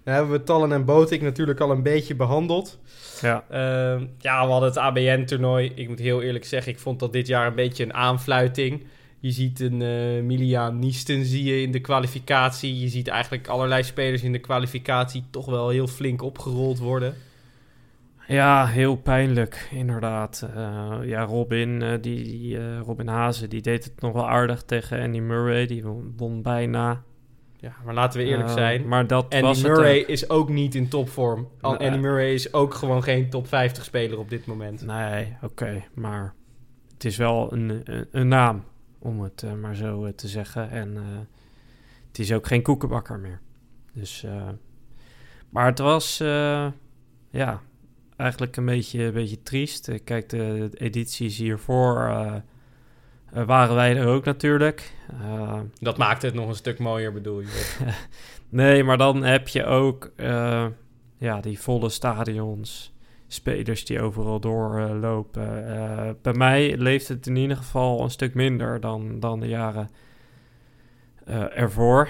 Daar 0.05 0.15
hebben 0.15 0.33
we 0.33 0.43
Tallen 0.43 0.73
en 0.73 0.85
Botik 0.85 1.23
natuurlijk 1.23 1.61
al 1.61 1.71
een 1.71 1.83
beetje 1.83 2.15
behandeld. 2.15 2.79
Ja. 3.21 3.45
Ehm, 3.51 4.07
ja, 4.19 4.45
we 4.45 4.51
hadden 4.51 4.69
het 4.69 4.79
ABN-toernooi. 4.79 5.73
Ik 5.75 5.89
moet 5.89 5.99
heel 5.99 6.23
eerlijk 6.23 6.45
zeggen, 6.45 6.73
ik 6.73 6.79
vond 6.79 6.99
dat 7.01 7.13
dit 7.13 7.27
jaar 7.27 7.47
een 7.47 7.55
beetje 7.55 7.85
een 7.85 7.95
aanfluiting. 7.95 8.87
Je 9.19 9.31
ziet 9.31 9.61
een 9.61 9.81
uh, 9.81 10.23
Milian 10.23 10.79
Niesten 10.79 11.25
zie 11.25 11.45
je 11.45 11.63
in 11.63 11.73
de 11.73 11.81
kwalificatie. 11.81 12.81
Je 12.81 12.89
ziet 12.89 13.09
eigenlijk 13.09 13.49
allerlei 13.49 13.83
spelers 13.83 14.23
in 14.23 14.33
de 14.33 14.39
kwalificatie 14.39 15.25
toch 15.31 15.47
wel 15.47 15.69
heel 15.69 15.87
flink 15.87 16.23
opgerold 16.23 16.79
worden. 16.79 17.15
Ja, 18.29 18.67
heel 18.67 18.97
pijnlijk, 18.97 19.69
inderdaad. 19.71 20.49
Uh, 20.57 20.97
ja, 21.03 21.23
Robin, 21.23 21.81
uh, 21.81 21.91
die, 22.01 22.25
die 22.25 22.79
Robin 22.79 23.09
Hazen, 23.09 23.51
die 23.51 23.61
deed 23.61 23.85
het 23.85 24.01
nog 24.01 24.13
wel 24.13 24.29
aardig 24.29 24.63
tegen 24.63 25.03
Andy 25.03 25.19
Murray. 25.19 25.67
Die 25.67 25.85
won, 26.17 26.43
bijna. 26.43 27.03
Ja, 27.57 27.73
maar 27.85 27.95
laten 27.95 28.21
we 28.21 28.27
eerlijk 28.27 28.49
zijn. 28.49 28.89
Maar 28.89 29.07
dat 29.07 29.25
Andy 29.25 29.41
was 29.41 29.63
Murray 29.63 29.99
is 29.99 30.31
ook 30.31 30.49
niet 30.49 30.75
in 30.75 30.89
topvorm. 30.89 31.49
Nee. 31.61 31.79
Andy 31.79 31.99
Murray 31.99 32.35
is 32.35 32.53
ook 32.53 32.75
gewoon 32.75 33.03
geen 33.03 33.31
top 33.31 33.49
50 33.49 33.85
speler 33.85 34.19
op 34.19 34.31
dit 34.31 34.47
moment. 34.47 34.87
Nee, 34.87 35.37
oké. 35.43 35.45
Okay, 35.45 35.89
maar 35.95 36.35
het 36.93 37.05
is 37.05 37.17
wel 37.17 37.53
een, 37.53 37.81
een, 37.85 38.07
een 38.11 38.29
naam 38.29 38.65
om 38.99 39.21
het 39.21 39.45
maar 39.61 39.75
zo 39.75 40.15
te 40.15 40.29
zeggen. 40.29 40.71
En 40.71 40.97
het 42.09 42.19
is 42.19 42.33
ook 42.33 42.47
geen 42.47 42.63
koekenbakker 42.63 43.19
meer. 43.19 43.41
Dus, 43.93 44.27
maar 45.51 45.67
het 45.67 45.79
was, 45.79 46.19
ja, 47.31 47.63
eigenlijk 48.19 48.57
een 48.57 48.65
beetje, 48.65 49.05
een 49.05 49.13
beetje 49.13 49.43
triest. 49.43 49.91
Kijk, 50.05 50.29
de, 50.29 50.71
edities 50.75 51.39
hiervoor 51.39 52.13
waren 53.33 53.75
wij 53.75 53.97
er 53.97 54.07
ook 54.07 54.25
natuurlijk. 54.25 54.93
Dat 55.81 55.97
maakte 55.97 56.27
het 56.27 56.35
nog 56.35 56.49
een 56.49 56.55
stuk 56.55 56.79
mooier, 56.79 57.13
bedoel 57.13 57.41
je? 57.41 57.77
nee, 58.49 58.85
maar 58.85 58.99
dan 58.99 59.23
heb 59.23 59.49
je 59.49 59.65
ook, 59.65 60.13
ja, 61.19 61.41
die 61.41 61.61
volle 61.61 61.89
stadions 61.89 62.93
spelers 63.27 63.85
die 63.85 64.01
overal 64.01 64.41
doorlopen. 64.41 65.65
Bij 66.23 66.33
mij 66.33 66.77
leeft 66.77 67.09
het 67.09 67.27
in 67.27 67.37
ieder 67.37 67.57
geval 67.57 68.03
een 68.03 68.11
stuk 68.11 68.35
minder 68.35 68.81
dan, 68.81 69.21
dan 69.21 69.41
de 69.41 69.49
jaren 69.49 69.91
ervoor. 71.55 72.09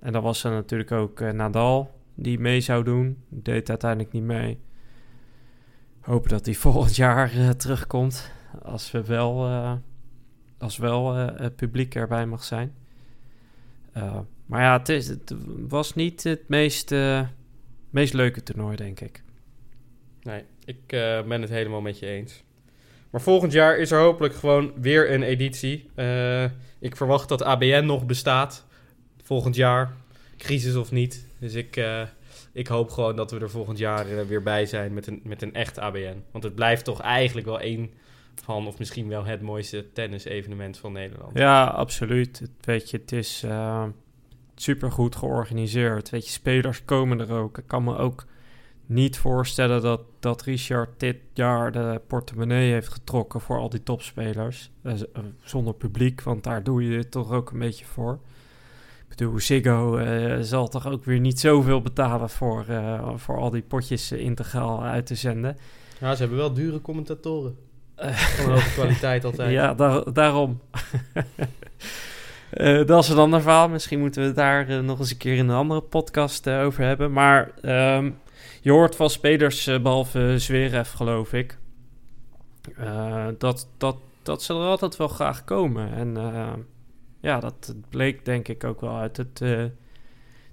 en 0.00 0.12
dan 0.12 0.22
was 0.22 0.44
er 0.44 0.50
natuurlijk 0.50 0.92
ook 0.92 1.20
Nadal 1.20 1.99
die 2.22 2.38
mee 2.38 2.60
zou 2.60 2.84
doen. 2.84 3.22
Deed 3.28 3.68
uiteindelijk 3.68 4.12
niet 4.12 4.22
mee. 4.22 4.58
Hopen 6.00 6.30
dat 6.30 6.46
hij 6.46 6.54
volgend 6.66 6.96
jaar 6.96 7.56
terugkomt. 7.56 8.32
Als 8.62 8.90
we 8.90 9.04
wel, 9.04 9.48
als 10.58 10.76
wel 10.76 11.14
het 11.14 11.56
publiek 11.56 11.94
erbij 11.94 12.26
mag 12.26 12.44
zijn. 12.44 12.74
maar 14.46 14.60
ja, 14.62 14.78
het, 14.78 14.88
is, 14.88 15.08
het, 15.08 15.34
was 15.68 15.94
niet 15.94 16.22
het 16.22 16.48
meest, 16.48 16.94
meest 17.90 18.12
leuke 18.12 18.42
toernooi, 18.42 18.76
denk 18.76 19.00
ik. 19.00 19.22
Nee, 20.22 20.44
ik 20.64 20.92
uh, 20.92 21.22
ben 21.22 21.40
het 21.40 21.50
helemaal 21.50 21.80
met 21.80 21.98
je 21.98 22.06
eens. 22.06 22.44
Maar 23.10 23.20
volgend 23.20 23.52
jaar 23.52 23.78
is 23.78 23.90
er 23.90 24.00
hopelijk 24.00 24.34
gewoon 24.34 24.72
weer 24.76 25.12
een 25.12 25.22
editie. 25.22 25.90
Uh, 25.96 26.44
ik 26.78 26.96
verwacht 26.96 27.28
dat 27.28 27.42
ABN 27.42 27.84
nog 27.84 28.06
bestaat 28.06 28.66
volgend 29.22 29.54
jaar. 29.54 29.92
Crisis 30.40 30.76
of 30.76 30.92
niet. 30.92 31.26
Dus 31.38 31.54
ik, 31.54 31.76
eh, 31.76 32.02
ik 32.52 32.66
hoop 32.66 32.90
gewoon 32.90 33.16
dat 33.16 33.30
we 33.30 33.38
er 33.38 33.50
volgend 33.50 33.78
jaar 33.78 34.06
eh, 34.06 34.26
weer 34.26 34.42
bij 34.42 34.66
zijn 34.66 34.94
met 34.94 35.06
een, 35.06 35.20
met 35.24 35.42
een 35.42 35.54
echt 35.54 35.78
ABN. 35.78 36.22
Want 36.30 36.44
het 36.44 36.54
blijft 36.54 36.84
toch 36.84 37.00
eigenlijk 37.00 37.46
wel 37.46 37.60
één 37.60 37.90
van, 38.42 38.66
of 38.66 38.78
misschien 38.78 39.08
wel 39.08 39.24
het 39.24 39.40
mooiste 39.40 39.92
tennis-evenement 39.92 40.78
van 40.78 40.92
Nederland. 40.92 41.38
Ja, 41.38 41.64
absoluut. 41.64 42.38
Het, 42.38 42.50
weet 42.60 42.90
je, 42.90 42.96
het 42.96 43.12
is 43.12 43.42
uh, 43.44 43.84
super 44.54 44.92
goed 44.92 45.16
georganiseerd. 45.16 46.10
Weet 46.10 46.24
je, 46.24 46.30
spelers 46.30 46.84
komen 46.84 47.20
er 47.20 47.32
ook. 47.32 47.58
Ik 47.58 47.66
kan 47.66 47.84
me 47.84 47.96
ook 47.96 48.26
niet 48.86 49.18
voorstellen 49.18 49.82
dat, 49.82 50.00
dat 50.20 50.42
Richard 50.42 51.00
dit 51.00 51.16
jaar 51.32 51.72
de 51.72 52.00
portemonnee 52.06 52.72
heeft 52.72 52.88
getrokken 52.88 53.40
voor 53.40 53.58
al 53.58 53.68
die 53.68 53.82
topspelers. 53.82 54.70
Zonder 55.42 55.74
publiek, 55.74 56.22
want 56.22 56.44
daar 56.44 56.62
doe 56.62 56.84
je 56.84 56.96
het 56.96 57.10
toch 57.10 57.30
ook 57.30 57.50
een 57.50 57.58
beetje 57.58 57.84
voor. 57.84 58.18
Ik 59.10 59.16
bedoel, 59.16 59.40
Ziggo 59.40 59.98
uh, 59.98 60.36
zal 60.40 60.68
toch 60.68 60.86
ook 60.86 61.04
weer 61.04 61.20
niet 61.20 61.40
zoveel 61.40 61.80
betalen 61.80 62.30
voor, 62.30 62.64
uh, 62.70 63.08
voor 63.16 63.38
al 63.38 63.50
die 63.50 63.62
potjes 63.62 64.12
integraal 64.12 64.82
uit 64.82 65.06
te 65.06 65.14
zenden. 65.14 65.56
Ja, 66.00 66.14
ze 66.14 66.20
hebben 66.20 66.38
wel 66.38 66.52
dure 66.52 66.80
commentatoren. 66.80 67.56
Van 67.96 68.50
hoge 68.50 68.72
kwaliteit 68.72 69.24
altijd. 69.24 69.50
Ja, 69.60 69.74
daar, 69.74 70.12
daarom. 70.12 70.60
Uh, 72.52 72.86
dat 72.86 73.04
is 73.04 73.08
een 73.08 73.18
ander 73.18 73.42
verhaal. 73.42 73.68
Misschien 73.68 74.00
moeten 74.00 74.20
we 74.20 74.26
het 74.26 74.36
daar 74.36 74.70
uh, 74.70 74.80
nog 74.80 74.98
eens 74.98 75.10
een 75.10 75.16
keer 75.16 75.36
in 75.36 75.48
een 75.48 75.56
andere 75.56 75.80
podcast 75.80 76.46
uh, 76.46 76.62
over 76.62 76.84
hebben. 76.84 77.12
Maar 77.12 77.50
um, 77.96 78.18
je 78.60 78.70
hoort 78.70 78.96
van 78.96 79.10
spelers, 79.10 79.64
behalve 79.64 80.34
Zverev 80.38 80.90
geloof 80.90 81.32
ik, 81.32 81.58
dat, 83.38 83.68
dat, 83.76 83.96
dat 84.22 84.42
ze 84.42 84.54
er 84.54 84.60
altijd 84.60 84.96
wel 84.96 85.08
graag 85.08 85.44
komen. 85.44 85.94
En 85.94 86.16
ja, 87.20 87.40
dat 87.40 87.74
bleek 87.88 88.24
denk 88.24 88.48
ik 88.48 88.64
ook 88.64 88.80
wel 88.80 88.96
uit 88.96 89.16
het 89.16 89.42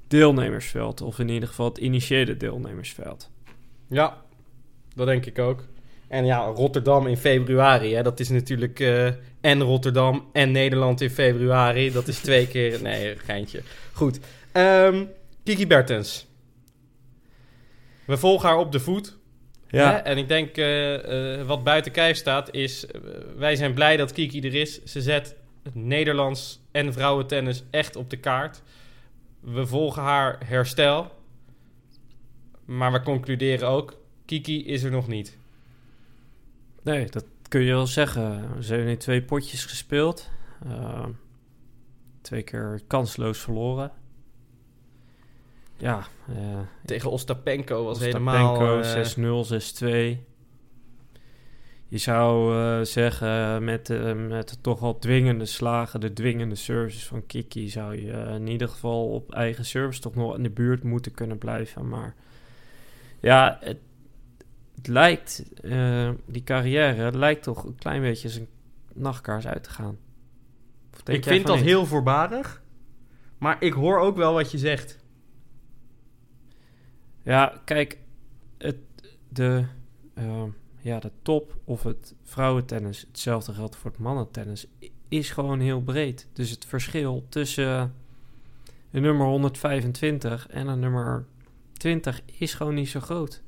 deelnemersveld. 0.08 1.02
Of 1.02 1.20
in 1.20 1.30
ieder 1.30 1.50
geval 1.50 1.66
het 1.66 1.78
initiële 1.78 2.38
deelnemersveld. 2.38 3.30
Ja, 3.88 4.22
dat 4.96 5.08
denk 5.08 5.26
ik 5.26 5.40
ook. 5.40 5.66
En 6.08 6.26
ja, 6.26 6.46
Rotterdam 6.46 7.08
in 7.08 7.18
februari, 7.18 7.94
hè, 7.94 8.04
dat 8.04 8.20
is 8.20 8.30
natuurlijk 8.30 8.80
uh, 8.80 9.08
en 9.42 9.62
Rotterdam 9.62 10.30
en 10.34 10.52
Nederland 10.52 11.02
in 11.02 11.10
februari. 11.10 11.92
Dat 11.92 12.08
is 12.08 12.20
twee 12.20 12.48
keer, 12.54 12.82
nee, 12.82 13.16
geintje. 13.16 13.62
Goed, 13.94 14.20
um, 14.54 15.10
Kiki 15.44 15.68
Bertens. 15.68 16.28
We 18.06 18.18
volgen 18.18 18.50
haar 18.50 18.58
op 18.58 18.72
de 18.72 18.80
voet. 18.80 19.18
Ja. 19.68 19.92
Hè? 19.92 19.98
En 19.98 20.18
ik 20.18 20.28
denk, 20.28 20.58
uh, 20.58 21.38
uh, 21.38 21.42
wat 21.46 21.64
buiten 21.64 21.92
kijf 21.92 22.18
staat, 22.18 22.54
is... 22.54 22.86
wij 23.38 23.56
zijn 23.56 23.74
blij 23.74 23.98
dat 23.98 24.12
Kiki 24.12 24.42
er 24.42 24.56
is. 24.56 24.84
Ze 24.84 25.02
zet 25.02 25.36
Nederlands 25.74 26.62
en 26.72 26.94
vrouwentennis 26.94 27.64
echt 27.70 27.96
op 27.96 28.10
de 28.10 28.18
kaart. 28.18 28.62
We 29.40 29.66
volgen 29.66 30.02
haar 30.02 30.38
herstel. 30.46 31.12
Maar 32.66 32.92
we 32.92 33.02
concluderen 33.02 33.68
ook, 33.68 33.94
Kiki 34.26 34.66
is 34.66 34.84
er 34.84 34.92
nog 34.92 35.08
niet. 35.08 35.38
Nee, 36.84 37.06
dat 37.06 37.26
kun 37.48 37.62
je 37.62 37.72
wel 37.72 37.88
zeggen. 37.88 38.64
Ze 38.64 38.70
hebben 38.70 38.90
nu 38.90 38.98
twee 38.98 39.24
potjes 39.24 39.66
gespeeld. 39.66 40.30
Uh, 40.66 41.06
twee 42.22 42.42
keer 42.42 42.82
kansloos 42.88 43.40
verloren. 43.40 43.92
Ja. 45.78 46.08
Uh, 46.30 46.60
Tegen 46.86 47.12
Ostapenko 47.12 47.84
was 47.84 48.00
helemaal... 48.00 48.78
Ostapenko 48.80 49.46
6-0, 49.46 50.18
6-2. 50.18 50.27
Je 51.90 51.98
zou 51.98 52.56
uh, 52.56 52.82
zeggen, 52.86 53.64
met, 53.64 53.90
uh, 53.90 54.28
met 54.28 54.58
toch 54.62 54.82
al 54.82 55.00
dwingende 55.00 55.46
slagen, 55.46 56.00
de 56.00 56.14
dwingende 56.14 56.56
services 56.56 57.06
van 57.06 57.26
Kiki, 57.26 57.70
zou 57.70 57.96
je 57.96 58.12
in 58.12 58.48
ieder 58.48 58.70
geval 58.70 59.10
op 59.10 59.34
eigen 59.34 59.66
service 59.66 60.02
toch 60.02 60.16
nog 60.16 60.36
in 60.36 60.44
de 60.44 60.50
buurt 60.50 60.84
moeten 60.84 61.12
kunnen 61.12 61.38
blijven. 61.38 61.88
Maar 61.88 62.16
ja, 63.20 63.58
het, 63.62 63.78
het 64.76 64.88
lijkt, 64.88 65.44
die 66.26 66.44
carrière 66.44 67.18
lijkt 67.18 67.44
toch 67.44 67.64
een 67.64 67.76
klein 67.76 68.02
beetje 68.02 68.30
zijn 68.30 68.48
nachtkaars 68.94 69.48
uit 69.48 69.64
te 69.64 69.70
gaan. 69.70 69.98
Ik 71.06 71.24
vind 71.24 71.48
dat 71.48 71.56
niet? 71.56 71.66
heel 71.66 71.86
voorbarig, 71.86 72.62
maar 73.38 73.64
ik 73.64 73.74
hoor 73.74 74.00
ook 74.00 74.16
wel 74.16 74.34
wat 74.34 74.52
je 74.52 74.58
zegt. 74.58 75.00
Ja, 77.24 77.62
kijk, 77.66 77.98
het, 78.58 78.78
de, 79.30 79.66
uh, 80.18 80.44
ja, 80.82 81.00
de 81.00 81.12
top 81.22 81.56
of 81.64 81.84
het 81.84 82.16
vrouwentennis, 82.24 83.06
hetzelfde 83.08 83.54
geldt 83.54 83.76
voor 83.76 83.92
het 83.92 84.00
mannentennis, 84.00 84.68
is 85.08 85.30
gewoon 85.30 85.60
heel 85.60 85.82
breed. 85.82 86.28
Dus 86.34 86.50
het 86.50 86.66
verschil 86.66 87.26
tussen 87.30 87.94
de 88.90 89.00
nummer 89.00 89.28
125 89.28 90.48
en 90.48 90.68
een 90.68 90.80
nummer 90.80 91.26
20 91.74 92.22
is 92.40 92.54
gewoon 92.54 92.74
niet 92.74 92.90
zo 92.90 93.00
groot. 93.00 93.42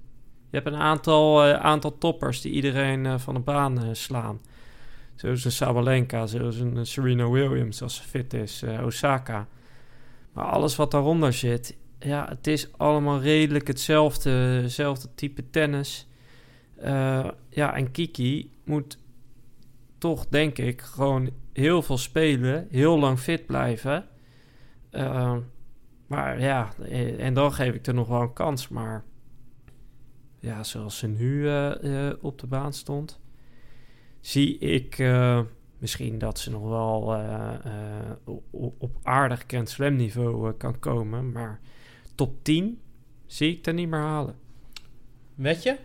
Je 0.49 0.57
hebt 0.57 0.67
een 0.67 0.81
aantal, 0.81 1.47
uh, 1.47 1.53
aantal 1.53 1.97
toppers 1.97 2.41
die 2.41 2.51
iedereen 2.51 3.05
uh, 3.05 3.17
van 3.17 3.33
de 3.33 3.39
baan 3.39 3.83
uh, 3.83 3.89
slaan. 3.91 4.41
Zoals 5.15 5.45
een 5.45 5.51
Sabalenka, 5.51 6.27
zoals 6.27 6.59
een 6.59 6.85
Serena 6.85 7.29
Williams 7.29 7.81
als 7.81 7.95
ze 7.95 8.03
fit 8.03 8.33
is, 8.33 8.63
Osaka. 8.83 9.47
Maar 10.33 10.45
alles 10.45 10.75
wat 10.75 10.91
daaronder 10.91 11.33
zit, 11.33 11.77
ja, 11.99 12.25
het 12.29 12.47
is 12.47 12.67
allemaal 12.77 13.19
redelijk 13.19 13.67
hetzelfde, 13.67 14.29
hetzelfde 14.29 15.07
type 15.15 15.49
tennis. 15.49 16.07
Ja, 17.49 17.75
en 17.75 17.91
Kiki 17.91 18.51
moet 18.63 18.97
toch, 19.97 20.27
denk 20.27 20.57
ik, 20.57 20.81
gewoon 20.81 21.29
heel 21.53 21.81
veel 21.81 21.97
spelen, 21.97 22.67
heel 22.69 22.99
lang 22.99 23.19
fit 23.19 23.45
blijven. 23.45 24.07
maar 26.07 26.41
ja, 26.41 26.73
en 27.17 27.33
dan 27.33 27.53
geef 27.53 27.73
ik 27.73 27.87
er 27.87 27.93
nog 27.93 28.07
wel 28.07 28.21
een 28.21 28.33
kans, 28.33 28.67
maar 28.67 29.03
ja, 30.39 30.63
zoals 30.63 30.97
ze 30.97 31.07
nu 31.07 31.47
op 32.21 32.39
de 32.39 32.47
baan 32.47 32.73
stond, 32.73 33.19
zie 34.19 34.57
ik 34.57 35.03
misschien 35.77 36.17
dat 36.17 36.39
ze 36.39 36.51
nog 36.51 36.63
wel 36.63 37.01
op, 38.51 38.97
aardig 39.03 39.43
Grand 39.47 39.69
Slam 39.69 39.95
niveau 39.95 40.53
kan 40.53 40.79
komen. 40.79 41.31
Maar 41.31 41.59
top 42.15 42.43
10 42.43 42.81
zie 43.25 43.57
ik 43.57 43.65
er 43.65 43.73
niet 43.73 43.89
meer 43.89 43.99
halen. 43.99 44.35
Weet 45.35 45.63
je? 45.63 45.77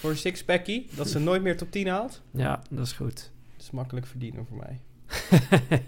Voor 0.00 0.16
Sixpacky 0.16 0.86
dat 0.96 1.08
ze 1.08 1.18
nooit 1.18 1.42
meer 1.42 1.56
top 1.56 1.70
10 1.70 1.88
haalt? 1.88 2.22
Ja, 2.30 2.62
dat 2.70 2.86
is 2.86 2.92
goed. 2.92 3.30
Dat 3.56 3.64
is 3.64 3.70
makkelijk 3.70 4.06
verdienen 4.06 4.46
voor 4.46 4.56
mij. 4.56 4.80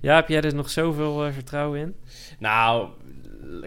ja, 0.00 0.14
heb 0.14 0.28
jij 0.28 0.42
er 0.42 0.54
nog 0.54 0.70
zoveel 0.70 1.32
vertrouwen 1.32 1.80
in? 1.80 1.94
Nou, 2.38 2.88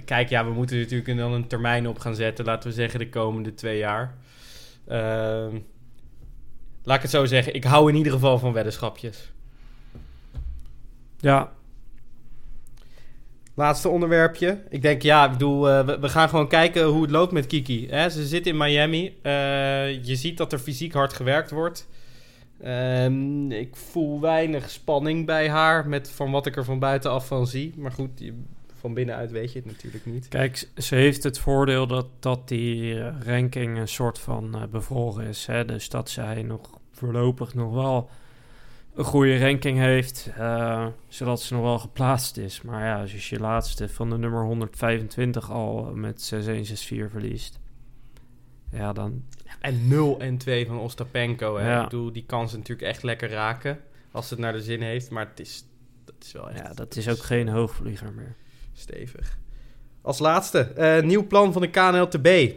kijk, 0.06 0.30
ja, 0.30 0.46
we 0.46 0.52
moeten 0.52 0.80
natuurlijk 0.80 1.18
dan 1.18 1.32
een 1.32 1.48
termijn 1.48 1.88
op 1.88 2.00
gaan 2.00 2.16
zetten. 2.16 2.46
Laten 2.46 2.70
we 2.70 2.76
zeggen 2.76 3.00
de 3.00 3.10
komende 3.10 3.54
twee 3.54 3.78
jaar. 3.78 4.18
Uh, 4.88 5.48
laat 6.84 6.96
ik 6.96 7.02
het 7.02 7.10
zo 7.10 7.26
zeggen. 7.26 7.54
Ik 7.54 7.64
hou 7.64 7.90
in 7.90 7.96
ieder 7.96 8.12
geval 8.12 8.40
van 8.40 8.54
weddenschapjes. 8.54 9.32
Ja. 11.18 11.52
Laatste 13.54 13.90
onderwerpje. 13.90 14.64
Ik 14.70 14.82
denk, 14.82 15.02
ja, 15.02 15.26
ik 15.26 15.32
bedoel, 15.32 15.70
uh, 15.70 15.86
we, 16.00 16.10
gaan 16.10 16.30
gewoon 16.30 16.48
kijken 16.48 16.84
hoe 16.84 17.02
het 17.02 17.12
loopt 17.12 17.32
met 17.32 17.48
Kiki. 17.48 17.88
Hè? 17.90 18.10
Ze 18.10 18.26
zit 18.26 18.48
in 18.48 18.58
Miami. 18.58 19.06
Uh, 19.24 20.04
je 20.04 20.16
ziet 20.16 20.38
dat 20.38 20.54
er 20.54 20.60
fysiek 20.60 20.94
hard 20.94 21.14
gewerkt 21.14 21.52
wordt. 21.52 21.88
Um, 22.66 23.52
ik 23.52 23.76
voel 23.76 24.22
weinig 24.22 24.70
spanning 24.70 25.26
bij 25.26 25.50
haar 25.50 25.88
met 25.88 26.12
van 26.12 26.32
wat 26.32 26.46
ik 26.46 26.56
er 26.56 26.66
van 26.66 26.80
buitenaf 26.80 27.28
van 27.28 27.48
zie. 27.48 27.74
Maar 27.78 27.92
goed, 27.92 28.32
van 28.80 28.94
binnenuit 28.94 29.32
weet 29.32 29.52
je 29.52 29.60
het 29.60 29.68
natuurlijk 29.68 30.06
niet. 30.06 30.28
Kijk, 30.28 30.70
ze 30.78 30.96
heeft 30.96 31.24
het 31.24 31.40
voordeel 31.40 31.88
dat, 31.88 32.08
dat 32.20 32.48
die 32.48 32.94
uh, 32.94 33.08
ranking 33.26 33.78
een 33.78 33.88
soort 33.88 34.20
van 34.20 34.68
bevroren 34.72 35.28
is. 35.28 35.46
Hè? 35.46 35.66
Dus 35.66 35.90
dat 35.90 36.10
zij 36.10 36.44
nog 36.44 36.80
voorlopig 36.92 37.54
nog 37.54 37.74
wel 37.74 38.10
een 38.96 39.04
goede 39.04 39.40
ranking 39.40 39.78
heeft, 39.78 40.30
uh, 40.38 40.88
zodat 41.08 41.42
ze 41.42 41.54
nog 41.54 41.64
wel 41.64 41.80
geplaatst 41.80 42.38
is. 42.38 42.62
Maar 42.62 42.86
ja, 42.86 43.02
als 43.02 43.12
je 43.12 43.36
je 43.36 43.42
laatste 43.42 43.90
van 43.90 44.10
de 44.10 44.18
nummer 44.18 44.44
125 44.44 45.52
al 45.52 45.92
met 45.94 46.34
6-1, 46.34 46.38
6-4 46.38 47.12
verliest, 47.12 47.60
ja 48.72 48.94
dan... 48.94 49.24
En 49.60 49.88
0 49.88 50.20
en 50.20 50.38
2 50.38 50.66
van 50.66 50.80
Ostapenko, 50.80 51.58
hè? 51.58 51.72
Ja. 51.72 51.78
Ik 51.84 51.90
bedoel, 51.90 52.12
die 52.12 52.26
kan 52.26 52.50
ze 52.50 52.58
natuurlijk 52.58 52.88
echt 52.88 53.04
lekker 53.04 53.30
raken 53.30 53.80
als 54.12 54.30
het 54.30 54.40
naar 54.40 54.54
de 54.54 54.62
zin 54.62 54.82
heeft, 54.82 55.10
maar 55.10 55.28
het 55.28 55.40
is... 55.40 55.66
Dat 56.06 56.16
is 56.20 56.32
wel 56.32 56.50
echt... 56.50 56.60
Ja, 56.60 56.74
dat 56.74 56.96
is 56.96 57.10
ook 57.10 57.24
geen 57.24 57.48
hoogvlieger 57.48 58.14
meer. 58.14 58.36
Stevig. 58.74 59.38
Als 60.02 60.20
laatste, 60.20 60.72
uh, 60.78 61.08
nieuw 61.08 61.28
plan 61.28 61.54
van 61.54 61.62
de 61.62 61.70
KNLTB. 61.70 62.54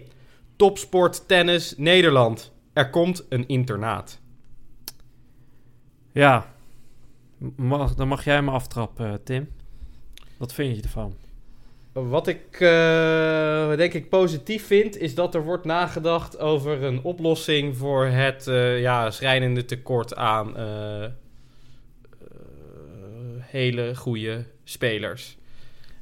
Topsport 0.56 1.28
Tennis 1.28 1.74
Nederland. 1.76 2.52
Er 2.72 2.90
komt 2.90 3.24
een 3.28 3.48
internaat. 3.48 4.20
Ja, 6.14 6.54
mag, 7.56 7.94
dan 7.94 8.08
mag 8.08 8.24
jij 8.24 8.42
me 8.42 8.50
aftrappen, 8.50 9.22
Tim. 9.24 9.48
Wat 10.36 10.54
vind 10.54 10.76
je 10.76 10.82
ervan? 10.82 11.14
Wat 11.92 12.26
ik 12.26 12.58
denk 13.76 13.92
ik 13.92 14.08
positief 14.08 14.66
vind, 14.66 14.96
is 14.96 15.14
dat 15.14 15.34
er 15.34 15.44
wordt 15.44 15.64
nagedacht 15.64 16.38
over 16.38 16.82
een 16.82 17.02
oplossing 17.02 17.76
voor 17.76 18.06
het 18.06 18.46
uh, 18.46 18.80
ja, 18.80 19.10
schrijnende 19.10 19.64
tekort 19.64 20.16
aan 20.16 20.54
hele 23.40 23.96
goede 23.96 24.44
spelers. 24.64 25.36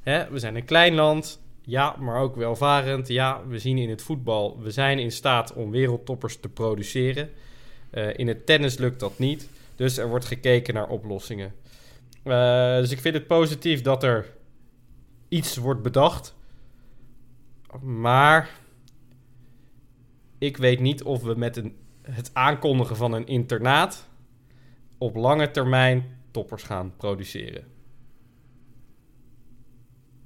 Hè, 0.01 0.31
we 0.31 0.39
zijn 0.39 0.57
een 0.57 0.65
klein 0.65 0.95
land, 0.95 1.41
ja, 1.63 1.97
maar 1.99 2.21
ook 2.21 2.37
welvarend. 2.37 3.09
Ja, 3.09 3.41
we 3.49 3.59
zien 3.59 3.79
in 3.79 3.91
het 3.91 4.03
voetbal, 4.03 4.61
we 4.63 4.71
zijn 4.71 4.99
in 4.99 5.13
staat 5.13 5.53
om 5.53 5.71
wereldtoppers 5.71 6.41
te 6.41 6.49
produceren. 6.49 7.31
In 8.17 8.29
het 8.29 8.47
tennis 8.47 8.79
lukt 8.79 9.01
dat 9.01 9.19
niet, 9.19 9.49
dus 9.75 9.97
er 9.97 10.09
wordt 10.09 10.25
gekeken 10.25 10.75
naar 10.75 10.89
oplossingen. 10.89 11.53
Uh, 12.25 12.77
dus 12.77 12.91
ik 12.91 13.01
vind 13.01 13.15
het 13.15 13.27
positief 13.27 13.83
dat 13.83 14.03
er 14.03 14.27
iets 15.29 15.57
wordt 15.57 15.83
bedacht. 15.83 16.37
Maar 17.81 18.51
ik 20.39 20.57
weet 20.57 20.81
niet 20.81 21.03
of 21.03 21.23
we 21.23 21.35
met 21.35 21.57
een, 21.57 21.77
het 22.03 22.31
aankondigen 22.33 22.97
van 22.97 23.13
een 23.13 23.27
internaat 23.27 24.09
op 24.99 25.17
lange 25.17 25.51
termijn 25.51 26.05
toppers 26.31 26.63
gaan 26.63 26.97
produceren. 26.97 27.65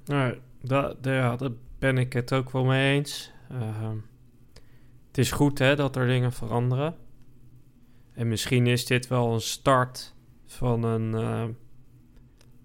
Nou, 0.05 0.37
daar, 0.61 1.35
ben 1.79 1.97
ik 1.97 2.13
het 2.13 2.33
ook 2.33 2.51
wel 2.51 2.63
mee 2.63 2.95
eens. 2.95 3.31
Uh, 3.51 3.89
het 5.07 5.17
is 5.17 5.31
goed 5.31 5.59
hè, 5.59 5.75
dat 5.75 5.95
er 5.95 6.07
dingen 6.07 6.33
veranderen. 6.33 6.95
En 8.17 8.27
misschien 8.27 8.67
is 8.67 8.85
dit 8.85 9.07
wel 9.07 9.33
een 9.33 9.41
start 9.41 10.15
van 10.45 10.83
een 10.83 11.11
uh, 11.11 11.43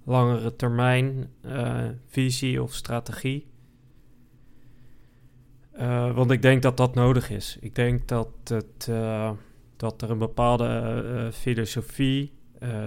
langere 0.05 0.57
termijn 0.57 1.31
uh, 1.47 1.88
visie 2.07 2.62
of 2.62 2.75
strategie. 2.75 3.51
Uh, 5.79 6.15
want 6.15 6.31
ik 6.31 6.43
denk 6.43 6.62
dat 6.62 6.77
dat 6.77 6.95
nodig 6.95 7.31
is. 7.31 7.57
Ik 7.61 7.75
denk 7.75 8.09
dat, 8.09 8.29
het, 8.45 8.91
dat 9.77 10.03
er 10.03 10.11
een 10.11 10.19
bepaalde 10.19 11.31
filosofie 11.33 12.33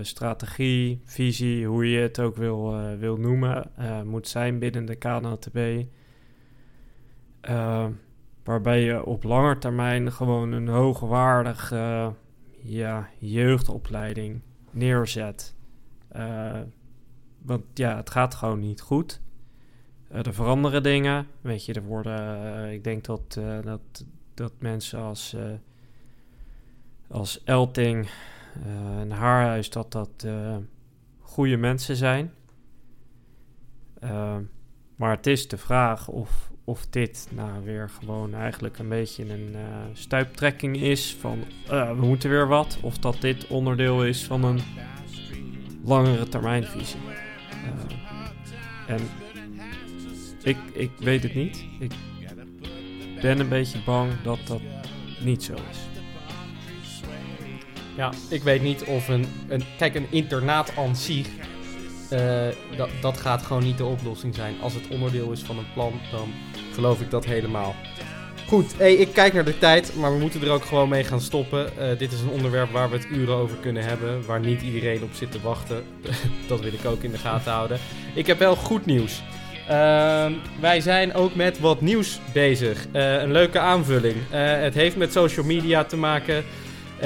strategie, 0.01 1.01
visie, 1.03 1.67
hoe 1.67 1.89
je 1.89 1.99
het 1.99 2.19
ook 2.19 2.35
wil, 2.35 2.75
wil 2.97 3.17
noemen, 3.17 3.71
moet 4.05 4.27
zijn 4.27 4.59
binnen 4.59 4.85
de 4.85 4.95
KNLTB. 4.95 5.85
waarbij 8.43 8.83
je 8.83 9.05
op 9.05 9.23
lange 9.23 9.57
termijn 9.57 10.11
gewoon 10.11 10.51
een 10.51 10.67
hoogwaardige 10.67 12.13
ja, 12.65 13.09
jeugdopleiding 13.19 14.41
neerzet. 14.71 15.55
want 17.41 17.63
ja, 17.73 17.95
het 17.95 18.09
gaat 18.09 18.35
gewoon 18.35 18.59
niet 18.59 18.81
goed. 18.81 19.21
er 20.09 20.33
veranderen 20.33 20.83
dingen. 20.83 21.27
Weet 21.41 21.65
je, 21.65 21.73
er 21.73 21.83
worden. 21.83 22.71
ik 22.71 22.83
denk 22.83 23.05
dat, 23.05 23.39
dat, 23.63 24.05
dat 24.33 24.53
mensen 24.59 24.99
als, 24.99 25.35
als 27.07 27.43
Elting 27.43 28.09
uh, 28.63 28.99
een 28.99 29.11
haarhuis 29.11 29.69
dat 29.69 29.91
dat 29.91 30.23
uh, 30.25 30.57
goede 31.19 31.57
mensen 31.57 31.95
zijn. 31.95 32.33
Uh, 34.03 34.37
maar 34.95 35.15
het 35.15 35.27
is 35.27 35.47
de 35.47 35.57
vraag 35.57 36.07
of, 36.07 36.51
of 36.67 36.85
dit 36.89 37.27
nou 37.31 37.63
weer 37.63 37.89
gewoon 37.99 38.33
eigenlijk 38.33 38.77
een 38.79 38.89
beetje 38.89 39.29
een 39.29 39.55
stuiptrekking 39.93 40.81
is 40.81 41.15
van 41.19 41.43
we 41.67 42.05
moeten 42.05 42.29
weer 42.29 42.47
wat. 42.47 42.77
Of 42.81 42.97
dat 42.97 43.21
dit 43.21 43.47
onderdeel 43.47 44.05
is 44.05 44.23
van 44.23 44.43
een 44.43 44.59
langere 45.83 46.29
termijnvisie. 46.29 46.99
en 48.87 48.99
ik, 50.43 50.57
ik 50.73 50.91
weet 50.99 51.23
het 51.23 51.35
niet. 51.35 51.65
Ik 51.79 51.91
ben 53.21 53.39
een 53.39 53.49
beetje 53.49 53.79
bang 53.85 54.11
dat 54.23 54.39
dat 54.47 54.61
niet 55.19 55.43
zo 55.43 55.53
is. 55.53 55.79
Ja, 57.95 58.13
ik 58.29 58.43
weet 58.43 58.61
niet 58.61 58.83
of 58.83 59.07
een... 59.07 59.25
een 59.47 59.63
kijk, 59.77 59.95
een 59.95 60.11
internaat 60.11 60.77
aan 60.77 60.95
zich... 60.95 61.27
Dat, 62.77 62.89
dat 63.01 63.17
gaat 63.17 63.41
gewoon 63.41 63.63
niet 63.63 63.77
de 63.77 63.85
oplossing 63.85 64.35
zijn. 64.35 64.61
Als 64.61 64.73
het 64.73 64.87
onderdeel 64.87 65.31
is 65.31 65.41
van 65.41 65.57
een 65.57 65.73
plan, 65.73 65.93
dan 66.11 66.29
geloof 66.75 67.01
ik 67.01 67.11
dat 67.11 67.25
helemaal. 67.25 67.75
Goed, 68.47 68.81
ik 68.81 69.13
kijk 69.13 69.33
naar 69.33 69.45
de 69.45 69.57
tijd, 69.57 69.95
maar 69.95 70.11
we 70.11 70.19
moeten 70.19 70.41
er 70.41 70.51
ook 70.51 70.65
gewoon 70.65 70.89
mee 70.89 71.03
gaan 71.03 71.21
stoppen. 71.21 71.69
Uh, 71.79 71.87
dit 71.97 72.11
is 72.11 72.21
een 72.21 72.29
onderwerp 72.29 72.71
waar 72.71 72.89
we 72.89 72.95
het 72.95 73.07
uren 73.11 73.35
over 73.35 73.57
kunnen 73.57 73.83
hebben, 73.83 74.25
waar 74.25 74.39
niet 74.39 74.61
iedereen 74.61 75.03
op 75.03 75.13
zit 75.13 75.31
te 75.31 75.41
wachten. 75.41 75.83
dat 76.47 76.61
wil 76.61 76.73
ik 76.73 76.85
ook 76.85 77.03
in 77.03 77.11
de 77.11 77.17
gaten 77.17 77.51
houden. 77.51 77.79
Ik 78.13 78.27
heb 78.27 78.39
wel 78.39 78.55
goed 78.55 78.85
nieuws. 78.85 79.21
Uh, 79.69 80.25
wij 80.59 80.81
zijn 80.81 81.13
ook 81.13 81.35
met 81.35 81.59
wat 81.59 81.81
nieuws 81.81 82.19
bezig. 82.33 82.85
Uh, 82.93 83.21
een 83.21 83.31
leuke 83.31 83.59
aanvulling. 83.59 84.15
het 84.29 84.73
heeft 84.73 84.95
met 84.95 85.11
social 85.11 85.45
media 85.45 85.83
te 85.83 85.97
maken. 85.97 86.35
Uh, 86.35 87.03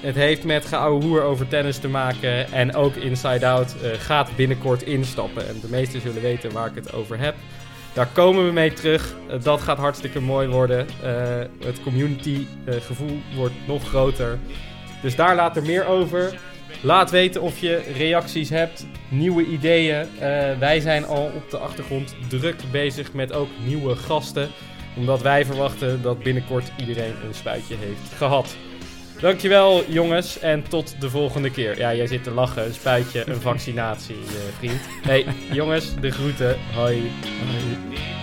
het 0.00 0.14
heeft 0.14 0.44
met 0.44 0.64
geouwe 0.64 1.04
hoer 1.04 1.22
over 1.22 1.48
tennis 1.48 1.78
te 1.78 1.88
maken. 1.88 2.52
En 2.52 2.74
ook 2.74 2.94
Inside 2.94 3.46
Out 3.46 3.74
gaat 3.98 4.36
binnenkort 4.36 4.82
instappen. 4.82 5.48
En 5.48 5.60
de 5.60 5.68
meesten 5.70 6.00
zullen 6.00 6.22
weten 6.22 6.52
waar 6.52 6.66
ik 6.66 6.74
het 6.74 6.92
over 6.92 7.18
heb. 7.18 7.34
Daar 7.92 8.08
komen 8.12 8.46
we 8.46 8.52
mee 8.52 8.72
terug. 8.72 9.14
Uh, 9.30 9.42
dat 9.42 9.60
gaat 9.60 9.78
hartstikke 9.78 10.20
mooi 10.20 10.48
worden. 10.48 10.86
Eh, 11.02 11.14
het 11.64 11.82
community 11.82 12.46
gevoel 12.66 13.20
wordt 13.34 13.54
nog 13.66 13.88
groter. 13.88 14.38
Dus 15.02 15.16
daar 15.16 15.34
later 15.34 15.62
meer 15.62 15.86
over. 15.86 16.38
Laat 16.82 17.10
weten 17.10 17.40
of 17.42 17.58
je 17.58 17.82
reacties 17.96 18.50
hebt, 18.50 18.86
nieuwe 19.08 19.44
ideeën. 19.44 20.06
wij 20.58 20.80
zijn 20.80 21.04
al 21.06 21.30
op 21.34 21.50
de 21.50 21.58
achtergrond 21.58 22.14
druk 22.28 22.56
bezig 22.70 23.12
met 23.12 23.32
ook 23.32 23.48
nieuwe 23.64 23.96
gasten. 23.96 24.48
Omdat 24.96 25.22
wij 25.22 25.44
verwachten 25.44 26.02
dat 26.02 26.22
binnenkort 26.22 26.72
iedereen 26.78 27.14
een 27.26 27.34
spuitje 27.34 27.74
heeft 27.78 28.12
gehad. 28.16 28.56
Dankjewel 29.20 29.84
jongens 29.88 30.38
en 30.38 30.62
tot 30.68 31.00
de 31.00 31.10
volgende 31.10 31.50
keer. 31.50 31.78
Ja, 31.78 31.94
jij 31.94 32.06
zit 32.06 32.24
te 32.24 32.30
lachen. 32.30 32.64
Een 32.64 32.74
spuitje, 32.74 33.28
een 33.28 33.40
vaccinatie, 33.40 34.16
uh, 34.16 34.30
vriend. 34.58 34.80
Hey 35.02 35.26
jongens, 35.52 35.94
de 36.00 36.10
groeten. 36.10 36.56
Hoi. 36.74 37.10
Hoi. 37.46 38.19